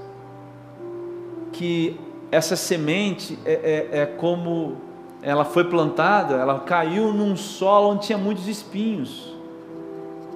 [1.53, 1.99] que
[2.31, 4.86] essa semente é, é, é como
[5.21, 9.35] ela foi plantada, ela caiu num solo onde tinha muitos espinhos.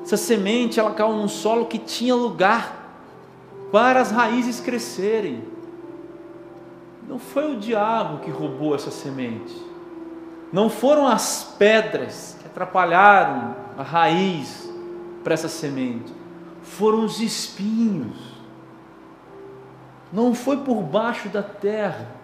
[0.04, 2.82] Essa semente ela caiu num solo que tinha lugar
[3.72, 5.44] para as raízes crescerem.
[7.08, 9.56] Não foi o diabo que roubou essa semente.
[10.52, 14.70] Não foram as pedras que atrapalharam a raiz
[15.24, 16.14] para essa semente.
[16.64, 18.18] Foram os espinhos.
[20.12, 22.21] Não foi por baixo da terra,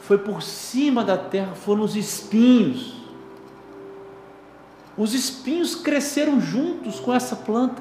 [0.00, 2.98] foi por cima da terra, foram os espinhos
[4.98, 7.80] os espinhos cresceram juntos com essa planta.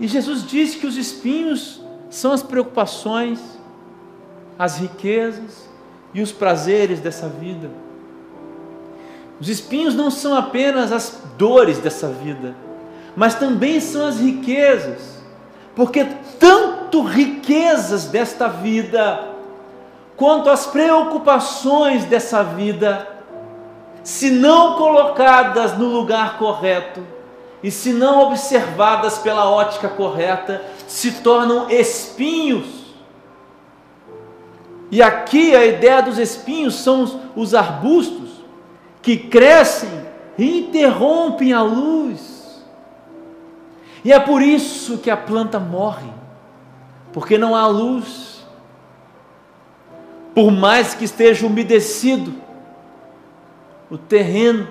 [0.00, 3.38] E Jesus disse que os espinhos são as preocupações,
[4.58, 5.68] as riquezas
[6.14, 7.70] e os prazeres dessa vida.
[9.38, 12.56] Os espinhos não são apenas as dores dessa vida,
[13.14, 15.22] mas também são as riquezas,
[15.76, 16.06] porque
[16.38, 19.31] tanto riquezas desta vida,
[20.16, 23.08] quanto as preocupações dessa vida,
[24.02, 27.04] se não colocadas no lugar correto
[27.62, 32.66] e se não observadas pela ótica correta, se tornam espinhos.
[34.90, 38.30] E aqui a ideia dos espinhos são os, os arbustos
[39.00, 40.02] que crescem
[40.36, 42.62] e interrompem a luz.
[44.04, 46.10] E é por isso que a planta morre,
[47.12, 48.31] porque não há luz.
[50.34, 52.34] Por mais que esteja umedecido,
[53.90, 54.68] o terreno,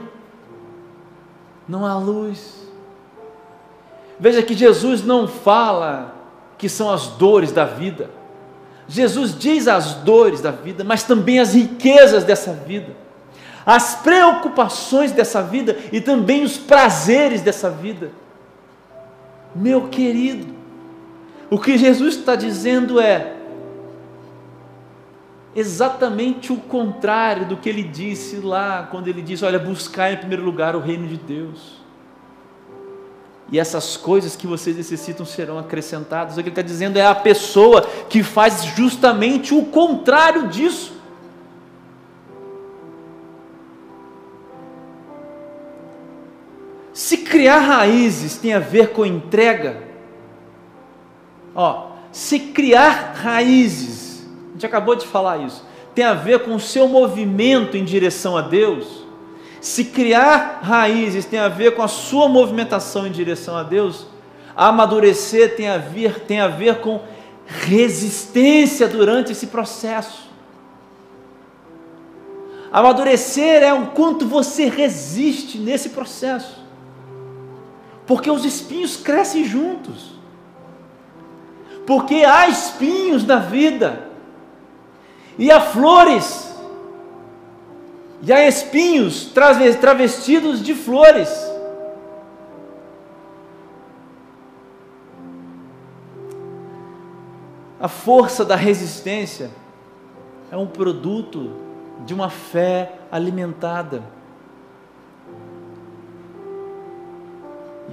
[1.68, 2.68] não há luz.
[4.20, 6.16] Veja que Jesus não fala
[6.58, 8.10] que são as dores da vida.
[8.88, 12.96] Jesus diz as dores da vida, mas também as riquezas dessa vida.
[13.66, 18.12] as preocupações dessa vida e também os prazeres dessa vida.
[19.56, 20.54] Meu querido,
[21.50, 23.34] o que Jesus está dizendo é
[25.56, 30.44] exatamente o contrário do que ele disse lá, quando ele disse: Olha, buscar em primeiro
[30.44, 31.82] lugar o reino de Deus.
[33.52, 36.34] E essas coisas que vocês necessitam serão acrescentadas.
[36.34, 40.94] O que ele está dizendo é a pessoa que faz justamente o contrário disso.
[46.94, 49.84] Se criar raízes tem a ver com entrega,
[51.54, 54.01] ó, se criar raízes,
[54.62, 58.42] gente acabou de falar isso, tem a ver com o seu movimento em direção a
[58.42, 59.06] Deus,
[59.60, 64.08] se criar raízes tem a ver com a sua movimentação em direção a Deus,
[64.56, 67.02] amadurecer tem a ver, tem a ver com
[67.46, 70.30] resistência durante esse processo.
[72.72, 76.62] Amadurecer é o quanto você resiste nesse processo
[78.12, 80.12] porque os espinhos crescem juntos.
[81.88, 84.11] Porque há espinhos na vida,
[85.38, 86.54] e há flores,
[88.22, 89.32] e há espinhos
[89.80, 91.30] travestidos de flores.
[97.80, 99.50] A força da resistência
[100.52, 101.52] é um produto
[102.06, 104.04] de uma fé alimentada.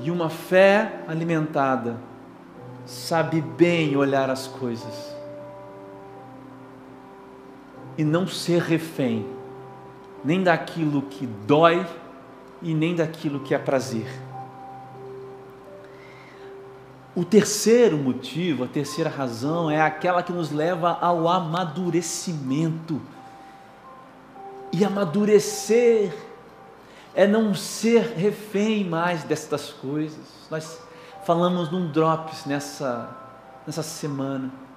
[0.02, 1.96] E uma fé alimentada
[2.84, 5.17] sabe bem olhar as coisas
[7.98, 9.26] e não ser refém
[10.24, 11.84] nem daquilo que dói
[12.62, 14.08] e nem daquilo que é prazer.
[17.14, 23.00] O terceiro motivo, a terceira razão é aquela que nos leva ao amadurecimento.
[24.72, 26.14] E amadurecer
[27.14, 30.20] é não ser refém mais destas coisas.
[30.48, 30.80] Nós
[31.24, 33.16] falamos num drops nessa,
[33.66, 34.67] nessa semana.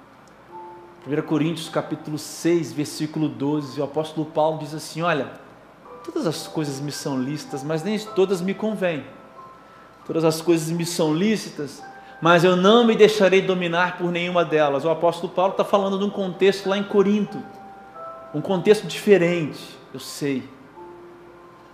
[1.06, 5.32] 1 Coríntios capítulo 6, versículo 12, o apóstolo Paulo diz assim: Olha,
[6.06, 9.04] todas as coisas me são lícitas, mas nem todas me convêm.
[10.06, 11.82] Todas as coisas me são lícitas,
[12.22, 14.86] mas eu não me deixarei dominar por nenhuma delas.
[14.86, 17.42] O apóstolo Paulo está falando de um contexto lá em Corinto,
[18.32, 19.60] um contexto diferente,
[19.92, 20.48] eu sei.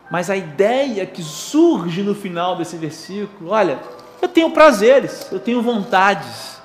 [0.10, 3.78] Mas a ideia que surge no final desse versículo, olha,
[4.22, 6.57] eu tenho prazeres, eu tenho vontades,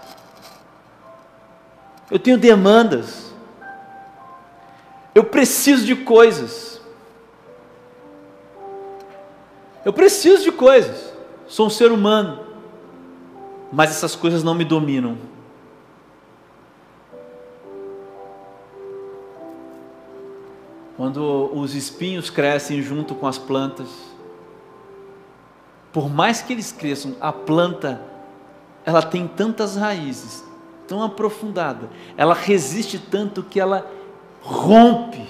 [2.12, 3.32] eu tenho demandas,
[5.14, 6.80] eu preciso de coisas,
[9.82, 11.12] eu preciso de coisas,
[11.48, 12.40] sou um ser humano,
[13.72, 15.32] mas essas coisas não me dominam.
[21.02, 23.88] quando os espinhos crescem junto com as plantas,
[25.92, 28.00] por mais que eles cresçam, a planta
[28.84, 30.44] ela tem tantas raízes,
[30.92, 31.88] tão aprofundada,
[32.18, 33.90] ela resiste tanto que ela
[34.42, 35.26] rompe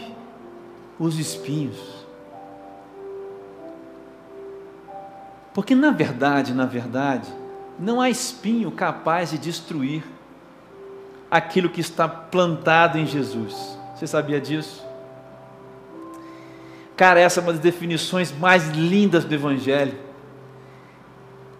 [0.98, 1.78] os espinhos.
[5.54, 7.28] Porque na verdade, na verdade,
[7.78, 10.02] não há espinho capaz de destruir
[11.30, 13.78] aquilo que está plantado em Jesus.
[13.94, 14.84] Você sabia disso?
[16.96, 19.96] Cara, essa é uma das definições mais lindas do Evangelho.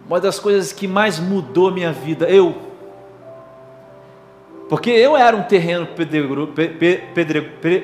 [0.05, 2.29] Uma das coisas que mais mudou minha vida.
[2.29, 2.72] Eu.
[4.69, 5.87] Porque eu era um terreno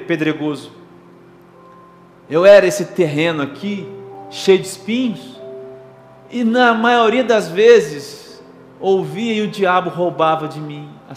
[0.07, 0.71] pedregoso.
[2.29, 3.87] Eu era esse terreno aqui,
[4.29, 5.39] cheio de espinhos.
[6.31, 8.41] E na maioria das vezes,
[8.79, 11.13] ouvia e o diabo roubava de mim a,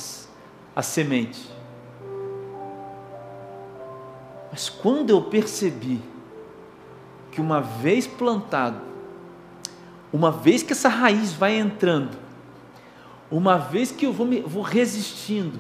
[0.75, 1.51] a semente.
[4.51, 6.01] Mas quando eu percebi
[7.31, 8.81] que uma vez plantado,
[10.13, 12.22] uma vez que essa raiz vai entrando,
[13.33, 15.59] uma vez que eu vou, me, vou resistindo,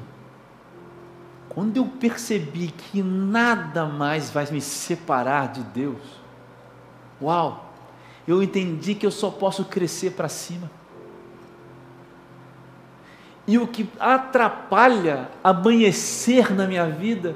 [1.48, 6.02] quando eu percebi que nada mais vai me separar de Deus,
[7.20, 7.72] uau,
[8.28, 10.70] eu entendi que eu só posso crescer para cima.
[13.46, 17.34] E o que atrapalha amanhecer na minha vida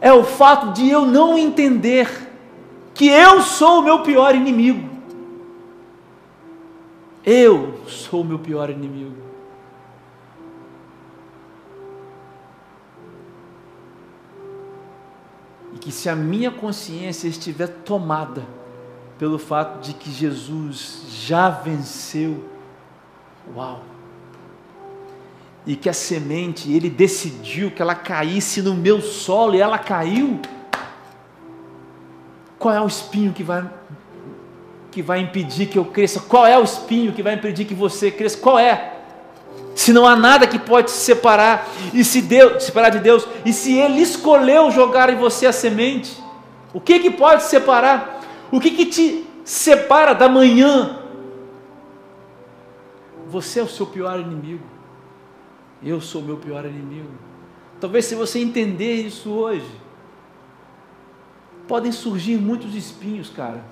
[0.00, 2.28] é o fato de eu não entender
[2.94, 4.88] que eu sou o meu pior inimigo.
[7.24, 9.16] Eu sou o meu pior inimigo.
[15.74, 18.44] E que se a minha consciência estiver tomada
[19.18, 22.44] pelo fato de que Jesus já venceu,
[23.54, 23.82] uau!
[25.66, 30.40] E que a semente, ele decidiu que ela caísse no meu solo e ela caiu
[32.60, 33.66] Qual é o espinho que vai
[34.90, 36.20] que vai impedir que eu cresça?
[36.20, 38.38] Qual é o espinho que vai impedir que você cresça?
[38.38, 38.94] Qual é?
[39.74, 43.52] Se não há nada que pode se separar e se Deus, separar de Deus, e
[43.52, 46.20] se ele escolheu jogar em você a semente,
[46.74, 48.20] o que que pode separar?
[48.50, 50.98] O que que te separa da manhã?
[53.28, 54.64] Você é o seu pior inimigo.
[55.82, 57.10] Eu sou o meu pior inimigo.
[57.80, 59.70] Talvez se você entender isso hoje,
[61.66, 63.64] podem surgir muitos espinhos, cara.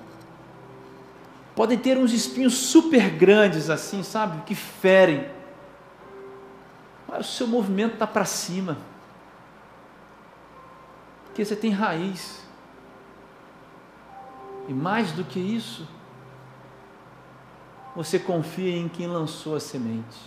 [1.59, 4.43] Podem ter uns espinhos super grandes assim, sabe?
[4.43, 5.29] Que ferem.
[7.05, 8.77] Mas o seu movimento está para cima.
[11.25, 12.47] Porque você tem raiz.
[14.69, 15.85] E mais do que isso,
[17.93, 20.17] você confia em quem lançou a semente.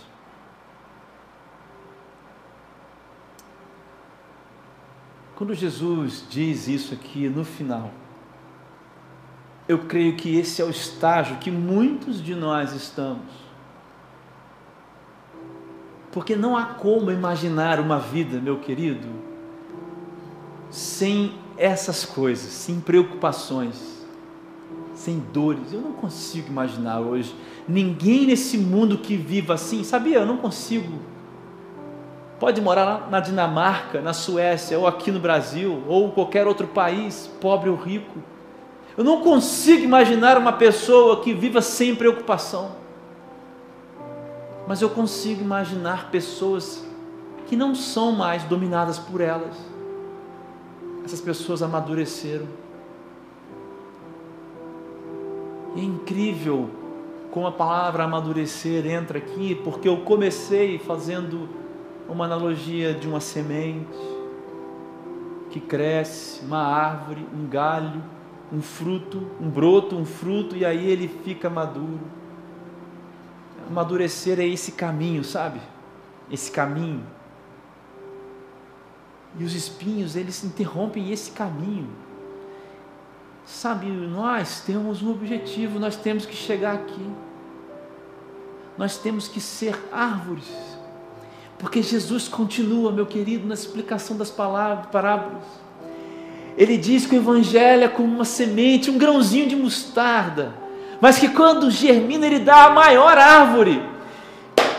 [5.35, 7.89] Quando Jesus diz isso aqui no final,
[9.73, 13.43] eu creio que esse é o estágio que muitos de nós estamos.
[16.11, 19.07] Porque não há como imaginar uma vida, meu querido,
[20.69, 24.03] sem essas coisas, sem preocupações,
[24.93, 25.73] sem dores.
[25.73, 27.35] Eu não consigo imaginar hoje
[27.67, 30.19] ninguém nesse mundo que viva assim, sabia?
[30.19, 31.13] Eu não consigo
[32.43, 37.69] Pode morar na Dinamarca, na Suécia, ou aqui no Brasil, ou qualquer outro país, pobre
[37.69, 38.19] ou rico.
[38.95, 42.71] Eu não consigo imaginar uma pessoa que viva sem preocupação.
[44.67, 46.85] Mas eu consigo imaginar pessoas
[47.47, 49.55] que não são mais dominadas por elas.
[51.03, 52.47] Essas pessoas amadureceram.
[55.75, 56.69] É incrível
[57.31, 61.49] como a palavra amadurecer entra aqui, porque eu comecei fazendo
[62.07, 63.97] uma analogia de uma semente
[65.49, 68.03] que cresce, uma árvore, um galho,
[68.53, 72.01] um fruto, um broto, um fruto, e aí ele fica maduro.
[73.67, 75.59] Amadurecer é esse caminho, sabe?
[76.31, 77.03] Esse caminho.
[79.39, 81.89] E os espinhos, eles interrompem esse caminho.
[83.45, 87.09] Sabe, nós temos um objetivo, nós temos que chegar aqui.
[88.77, 90.73] Nós temos que ser árvores
[91.63, 95.45] porque Jesus continua, meu querido, na explicação das palavras, parábolas.
[96.57, 100.53] Ele diz que o evangelho é como uma semente, um grãozinho de mostarda,
[101.01, 103.81] mas que quando germina ele dá a maior árvore.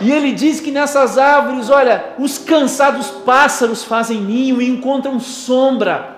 [0.01, 6.17] E ele diz que nessas árvores, olha, os cansados pássaros fazem ninho e encontram sombra.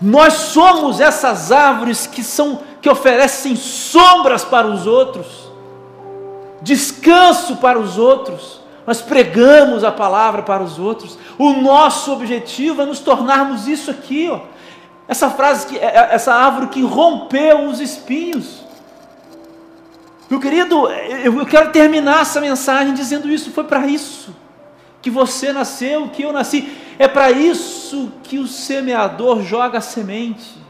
[0.00, 5.48] Nós somos essas árvores que são que oferecem sombras para os outros,
[6.60, 11.18] descanso para os outros nós pregamos a palavra para os outros.
[11.38, 14.40] O nosso objetivo é nos tornarmos isso aqui, ó.
[15.06, 18.62] Essa frase que é, é, essa árvore que rompeu os espinhos.
[20.30, 24.34] Meu querido, eu quero terminar essa mensagem dizendo isso, foi para isso
[25.02, 26.72] que você nasceu, que eu nasci.
[26.98, 30.62] É para isso que o semeador joga a semente.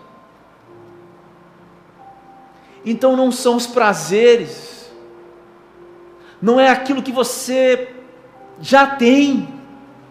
[2.85, 4.91] Então não são os prazeres,
[6.41, 8.01] não é aquilo que você
[8.63, 9.49] já tem,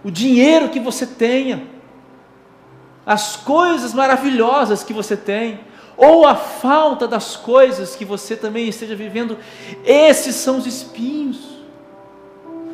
[0.03, 1.63] o dinheiro que você tenha,
[3.05, 5.61] as coisas maravilhosas que você tem,
[5.95, 9.37] ou a falta das coisas que você também esteja vivendo,
[9.85, 11.39] esses são os espinhos.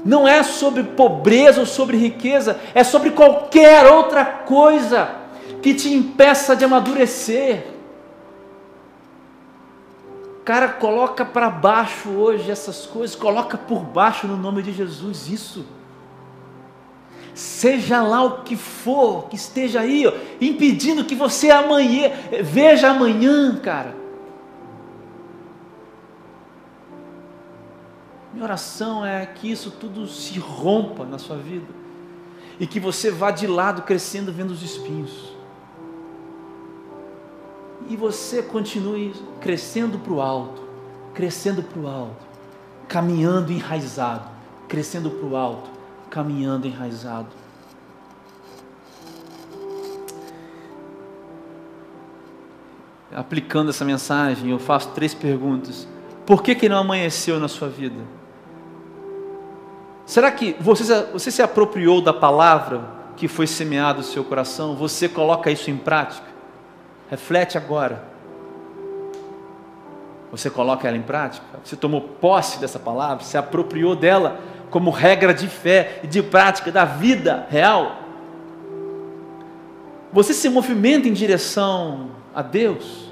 [0.04, 5.12] Não é sobre pobreza ou sobre riqueza, é sobre qualquer outra coisa
[5.62, 7.68] que te impeça de amadurecer.
[10.48, 15.66] Cara, coloca para baixo hoje essas coisas, coloca por baixo no nome de Jesus isso.
[17.36, 22.12] Seja lá o que for que esteja aí, ó, impedindo que você amanhã
[22.45, 23.93] veja amanhã, cara.
[28.32, 31.68] Minha oração é que isso tudo se rompa na sua vida
[32.58, 35.27] e que você vá de lado crescendo vendo os espinhos
[37.90, 40.62] e você continue crescendo para o alto,
[41.14, 42.26] crescendo para o alto,
[42.88, 44.28] caminhando enraizado,
[44.68, 45.70] crescendo para o alto,
[46.10, 47.30] caminhando enraizado.
[53.16, 55.88] Aplicando essa mensagem, eu faço três perguntas.
[56.26, 58.04] Por que, que não amanheceu na sua vida?
[60.06, 62.82] Será que você, você se apropriou da palavra
[63.16, 64.76] que foi semeada no seu coração?
[64.76, 66.27] Você coloca isso em prática?
[67.10, 68.03] Reflete agora.
[70.32, 71.45] Você coloca ela em prática?
[71.64, 73.24] Você tomou posse dessa palavra?
[73.24, 74.39] Se apropriou dela
[74.70, 77.99] como regra de fé e de prática da vida real?
[80.12, 83.08] Você se movimenta em direção a Deus?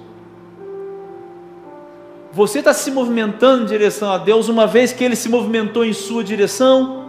[2.34, 5.94] Você está se movimentando em direção a Deus uma vez que Ele se movimentou em
[5.94, 7.05] sua direção?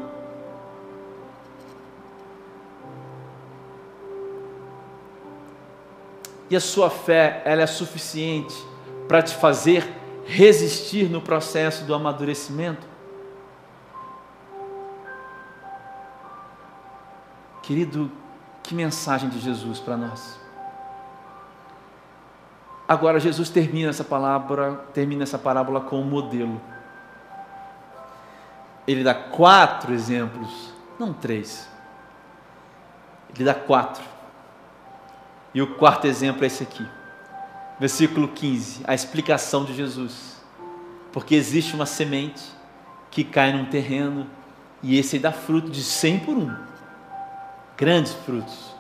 [6.49, 8.55] E a sua fé, ela é suficiente
[9.09, 9.93] para te fazer
[10.27, 12.87] resistir no processo do amadurecimento?
[17.63, 18.11] Querido,
[18.63, 20.39] que mensagem de Jesus para nós.
[22.89, 26.61] Agora Jesus termina essa palavra, termina essa parábola com um modelo.
[28.87, 31.69] Ele dá quatro exemplos, não três.
[33.35, 34.16] Ele dá quatro.
[35.57, 36.87] E o quarto exemplo é esse aqui.
[37.81, 40.39] Versículo 15, a explicação de Jesus.
[41.11, 42.43] Porque existe uma semente
[43.11, 44.27] que cai num terreno
[44.83, 46.55] e esse dá fruto de cem por um.
[47.75, 48.77] Grandes frutos.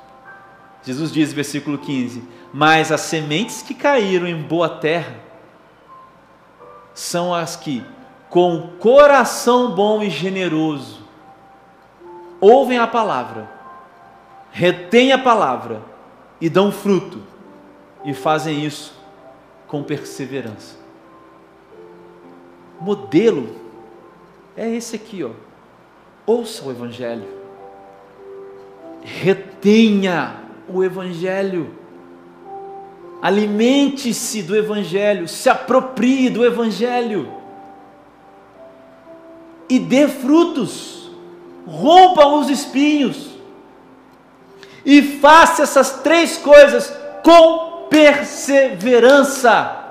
[0.82, 2.22] Jesus diz, versículo 15:
[2.52, 5.16] Mas as sementes que caíram em boa terra
[6.92, 7.82] são as que,
[8.28, 11.00] com coração bom e generoso,
[12.38, 13.48] ouvem a palavra,
[14.50, 15.95] retêm a palavra
[16.40, 17.22] e dão fruto,
[18.04, 18.94] e fazem isso
[19.66, 20.76] com perseverança.
[22.80, 23.56] O modelo
[24.56, 25.30] é esse aqui, ó.
[26.26, 27.26] Ouça o Evangelho,
[29.02, 30.36] retenha
[30.68, 31.70] o Evangelho.
[33.22, 37.32] Alimente-se do Evangelho, se aproprie do Evangelho
[39.68, 41.10] e dê frutos,
[41.66, 43.35] rompa os espinhos
[44.86, 46.90] e faça essas três coisas
[47.22, 49.84] com perseverança.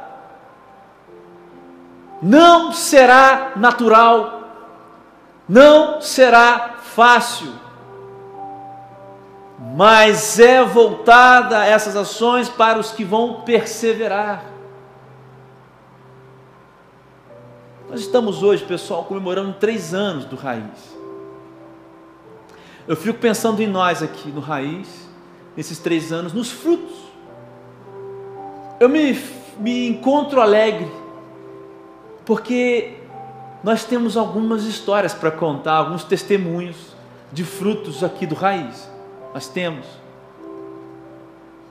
[2.20, 4.50] Não será natural,
[5.48, 7.66] não será fácil
[9.58, 14.43] mas é voltada essas ações para os que vão perseverar.
[17.89, 20.95] Nós estamos hoje, pessoal, comemorando três anos do Raiz.
[22.88, 25.10] Eu fico pensando em nós aqui no Raiz,
[25.58, 26.96] nesses três anos, nos frutos.
[28.80, 29.20] Eu me,
[29.58, 30.92] me encontro alegre,
[32.26, 32.98] porque
[33.64, 36.96] nós temos algumas histórias para contar, alguns testemunhos
[37.32, 38.88] de frutos aqui do Raiz.
[39.34, 39.88] Nós temos.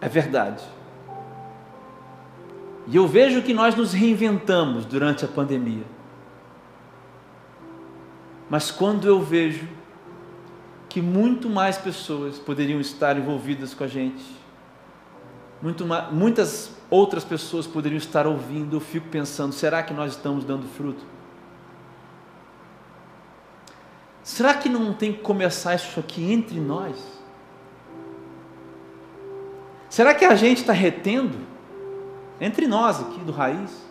[0.01, 0.65] É verdade.
[2.89, 5.85] E eu vejo que nós nos reinventamos durante a pandemia.
[8.51, 9.67] Mas quando eu vejo
[10.95, 14.25] que muito mais pessoas poderiam estar envolvidas com a gente,
[15.61, 20.45] muito mais, muitas outras pessoas poderiam estar ouvindo, eu fico pensando: será que nós estamos
[20.45, 21.05] dando fruto?
[24.23, 26.97] Será que não tem que começar isso aqui entre nós?
[29.91, 31.37] Será que a gente está retendo
[32.41, 33.85] entre nós aqui do raiz?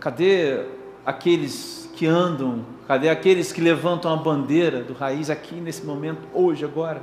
[0.00, 0.64] Cadê
[1.04, 2.79] aqueles que andam?
[2.90, 7.00] Cadê aqueles que levantam a bandeira do raiz aqui nesse momento, hoje, agora?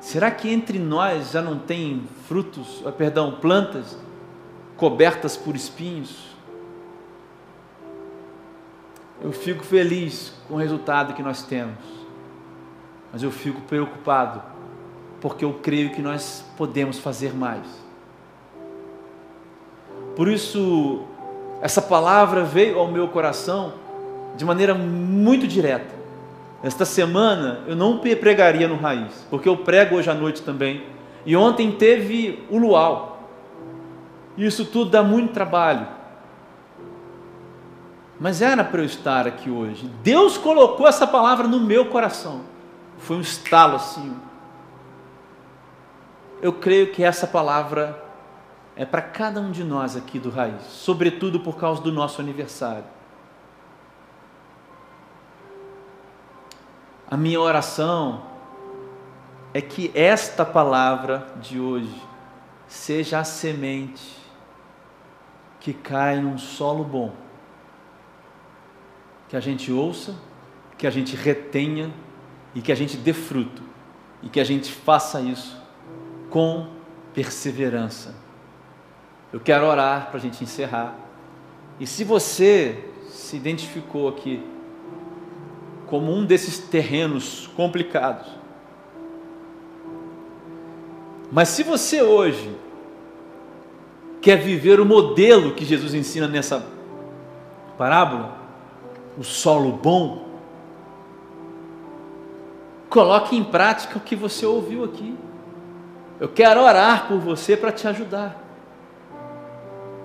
[0.00, 3.96] Será que entre nós já não tem frutos, ah, perdão, plantas
[4.76, 6.34] cobertas por espinhos?
[9.22, 11.78] Eu fico feliz com o resultado que nós temos
[13.12, 14.42] mas eu fico preocupado,
[15.20, 17.64] porque eu creio que nós podemos fazer mais.
[20.16, 21.04] Por isso,
[21.60, 23.74] essa palavra veio ao meu coração
[24.36, 25.94] de maneira muito direta.
[26.62, 30.84] Esta semana eu não pregaria no Raiz, porque eu prego hoje à noite também.
[31.26, 33.28] E ontem teve o luau.
[34.36, 35.86] Isso tudo dá muito trabalho.
[38.18, 39.90] Mas era para eu estar aqui hoje.
[40.02, 42.42] Deus colocou essa palavra no meu coração.
[42.98, 44.14] Foi um estalo assim.
[46.40, 48.03] Eu creio que essa palavra
[48.76, 52.84] é para cada um de nós aqui do Raiz, sobretudo por causa do nosso aniversário.
[57.08, 58.22] A minha oração
[59.52, 62.02] é que esta palavra de hoje
[62.66, 64.16] seja a semente
[65.60, 67.14] que cai num solo bom,
[69.28, 70.14] que a gente ouça,
[70.76, 71.92] que a gente retenha
[72.54, 73.62] e que a gente dê fruto
[74.22, 75.56] e que a gente faça isso
[76.28, 76.68] com
[77.12, 78.23] perseverança.
[79.34, 80.94] Eu quero orar para a gente encerrar.
[81.80, 84.40] E se você se identificou aqui
[85.88, 88.28] como um desses terrenos complicados,
[91.32, 92.48] mas se você hoje
[94.20, 96.64] quer viver o modelo que Jesus ensina nessa
[97.76, 98.38] parábola,
[99.18, 100.28] o solo bom,
[102.88, 105.18] coloque em prática o que você ouviu aqui.
[106.20, 108.43] Eu quero orar por você para te ajudar.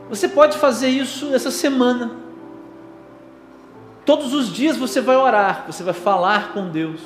[0.10, 2.12] Você pode fazer isso essa semana.
[4.04, 7.00] Todos os dias você vai orar, você vai falar com Deus.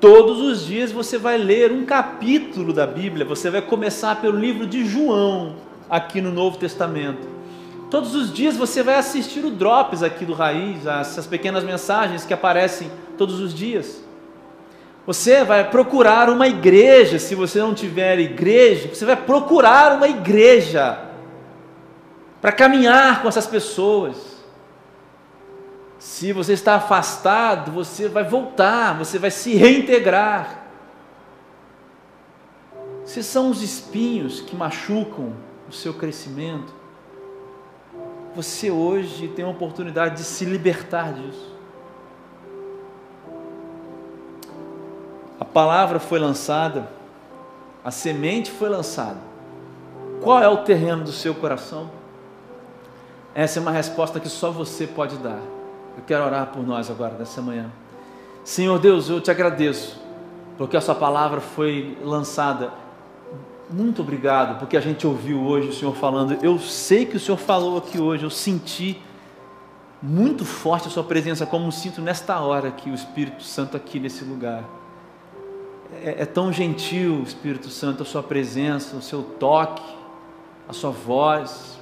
[0.00, 4.64] Todos os dias você vai ler um capítulo da Bíblia, você vai começar pelo livro
[4.64, 5.56] de João,
[5.90, 7.26] aqui no Novo Testamento.
[7.90, 12.34] Todos os dias você vai assistir o Drops aqui do Raiz, essas pequenas mensagens que
[12.34, 14.04] aparecem todos os dias.
[15.04, 21.05] Você vai procurar uma igreja, se você não tiver igreja, você vai procurar uma igreja
[22.40, 24.36] para caminhar com essas pessoas.
[25.98, 30.64] Se você está afastado, você vai voltar, você vai se reintegrar.
[33.04, 35.32] Se são os espinhos que machucam
[35.68, 36.74] o seu crescimento,
[38.34, 41.54] você hoje tem a oportunidade de se libertar disso.
[45.40, 46.90] A palavra foi lançada,
[47.82, 49.18] a semente foi lançada.
[50.20, 51.95] Qual é o terreno do seu coração?
[53.36, 55.38] Essa é uma resposta que só você pode dar.
[55.94, 57.70] Eu quero orar por nós agora, nessa manhã.
[58.42, 60.00] Senhor Deus, eu te agradeço,
[60.56, 62.72] porque a Sua palavra foi lançada.
[63.68, 66.42] Muito obrigado, porque a gente ouviu hoje o Senhor falando.
[66.42, 68.98] Eu sei que o Senhor falou aqui hoje, eu senti
[70.02, 74.24] muito forte a Sua presença, como sinto nesta hora aqui, o Espírito Santo aqui nesse
[74.24, 74.64] lugar.
[76.02, 79.84] É, é tão gentil, Espírito Santo, a Sua presença, o seu toque,
[80.66, 81.75] a Sua voz.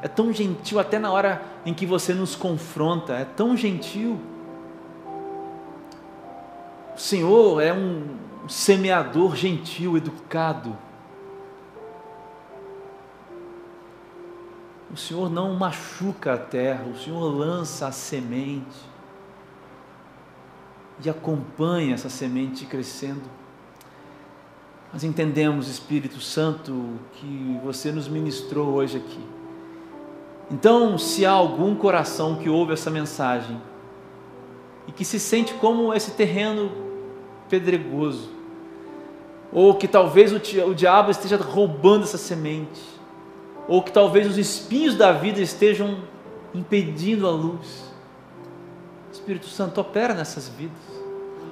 [0.00, 4.20] É tão gentil até na hora em que você nos confronta, é tão gentil.
[6.96, 8.16] O Senhor é um
[8.48, 10.76] semeador gentil, educado.
[14.90, 18.88] O Senhor não machuca a terra, o Senhor lança a semente
[21.04, 23.22] e acompanha essa semente crescendo.
[24.92, 29.37] Nós entendemos, Espírito Santo, que você nos ministrou hoje aqui.
[30.50, 33.60] Então, se há algum coração que ouve essa mensagem
[34.86, 36.70] e que se sente como esse terreno
[37.48, 38.30] pedregoso,
[39.52, 42.80] ou que talvez o, diabo esteja roubando essa semente,
[43.66, 45.98] ou que talvez os espinhos da vida estejam
[46.54, 47.88] impedindo a luz,
[49.12, 50.78] Espírito Santo opera nessas vidas.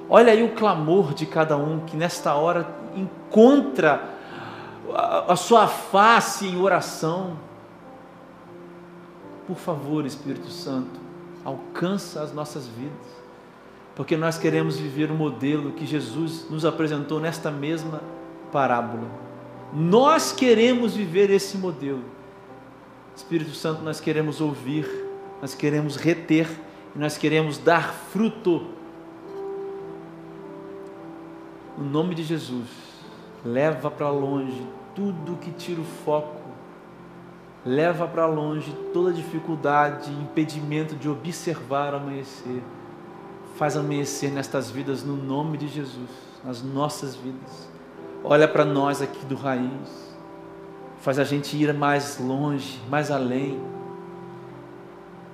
[0.09, 4.17] Olha aí o clamor de cada um que nesta hora encontra
[5.27, 7.37] a, sua face em oração
[9.47, 10.99] por favor, Espírito Santo,
[11.45, 13.07] alcança as nossas vidas,
[13.95, 18.01] porque nós queremos viver o modelo que Jesus nos apresentou nesta mesma
[18.51, 19.09] parábola.
[19.73, 22.03] Nós queremos viver esse modelo.
[23.15, 24.85] Espírito Santo, nós queremos ouvir,
[25.41, 26.47] nós queremos reter
[26.93, 28.67] e nós queremos dar fruto.
[31.77, 32.67] No nome de Jesus,
[33.45, 34.61] leva para longe
[34.93, 36.36] tudo que tira o foco
[37.67, 42.63] leva para longe toda dificuldade, impedimento de observar o amanhecer.
[43.57, 46.09] Faz amanhecer nestas vidas no nome de Jesus,
[46.45, 47.67] nas nossas vidas.
[48.23, 50.15] Olha para nós aqui do raiz.
[51.01, 53.59] Faz a gente ir mais longe, mais além.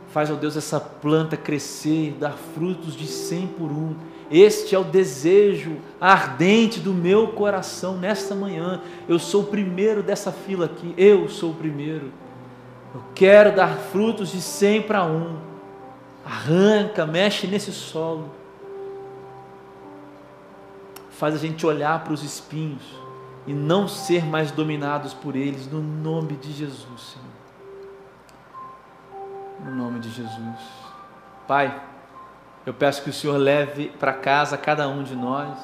[0.10, 3.96] Faz, ó Deus, essa planta crescer, dar frutos de cem por um.
[4.32, 8.82] Este é o desejo ardente do meu coração nesta manhã.
[9.08, 10.94] Eu sou o primeiro dessa fila aqui.
[10.98, 12.22] Eu sou o primeiro.
[12.94, 15.39] Eu quero dar frutos de cem para um.
[16.24, 18.32] Arranca, mexe nesse solo.
[21.10, 22.84] Faz a gente olhar para os espinhos
[23.48, 27.28] e não ser mais dominados por eles, no nome de Jesus, Senhor.
[29.66, 30.60] No nome de Jesus.
[31.48, 31.82] Pai,
[32.66, 35.58] eu peço que o Senhor leve para casa cada um de nós,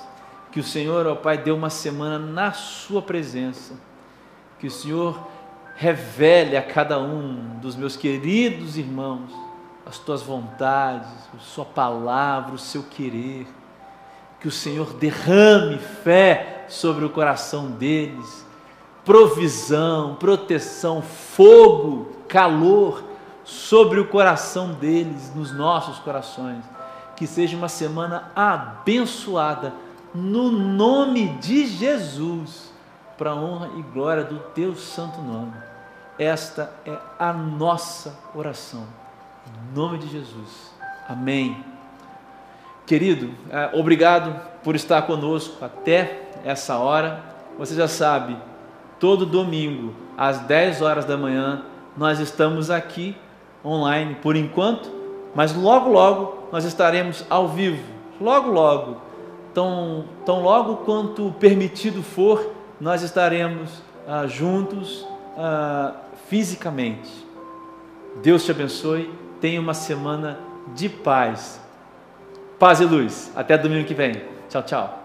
[0.52, 3.76] que o Senhor, ó Pai, dê uma semana na Sua presença,
[4.58, 5.18] que o Senhor
[5.80, 9.32] revele a cada um dos meus queridos irmãos
[9.86, 13.48] as tuas vontades, a sua palavra, o seu querer.
[14.42, 18.46] Que o Senhor derrame fé sobre o coração deles,
[19.04, 23.04] provisão, proteção, fogo, calor
[23.44, 26.64] sobre o coração deles, nos nossos corações.
[27.16, 29.74] Que seja uma semana abençoada,
[30.14, 32.72] no nome de Jesus,
[33.18, 35.69] para a honra e glória do teu santo nome.
[36.20, 38.84] Esta é a nossa oração.
[39.48, 40.70] Em nome de Jesus.
[41.08, 41.64] Amém.
[42.86, 47.24] Querido, é, obrigado por estar conosco até essa hora.
[47.58, 48.36] Você já sabe,
[49.00, 51.64] todo domingo, às 10 horas da manhã,
[51.96, 53.16] nós estamos aqui
[53.64, 54.92] online por enquanto,
[55.34, 57.84] mas logo, logo nós estaremos ao vivo.
[58.20, 58.98] Logo, logo.
[59.54, 65.08] tão, tão logo quanto permitido for, nós estaremos ah, juntos
[65.38, 65.94] ah,
[66.30, 67.10] fisicamente.
[68.22, 69.12] Deus te abençoe.
[69.42, 70.40] Tenha uma semana
[70.76, 71.60] de paz.
[72.58, 73.32] Paz e luz.
[73.36, 74.22] Até domingo que vem.
[74.50, 74.99] Tchau, tchau.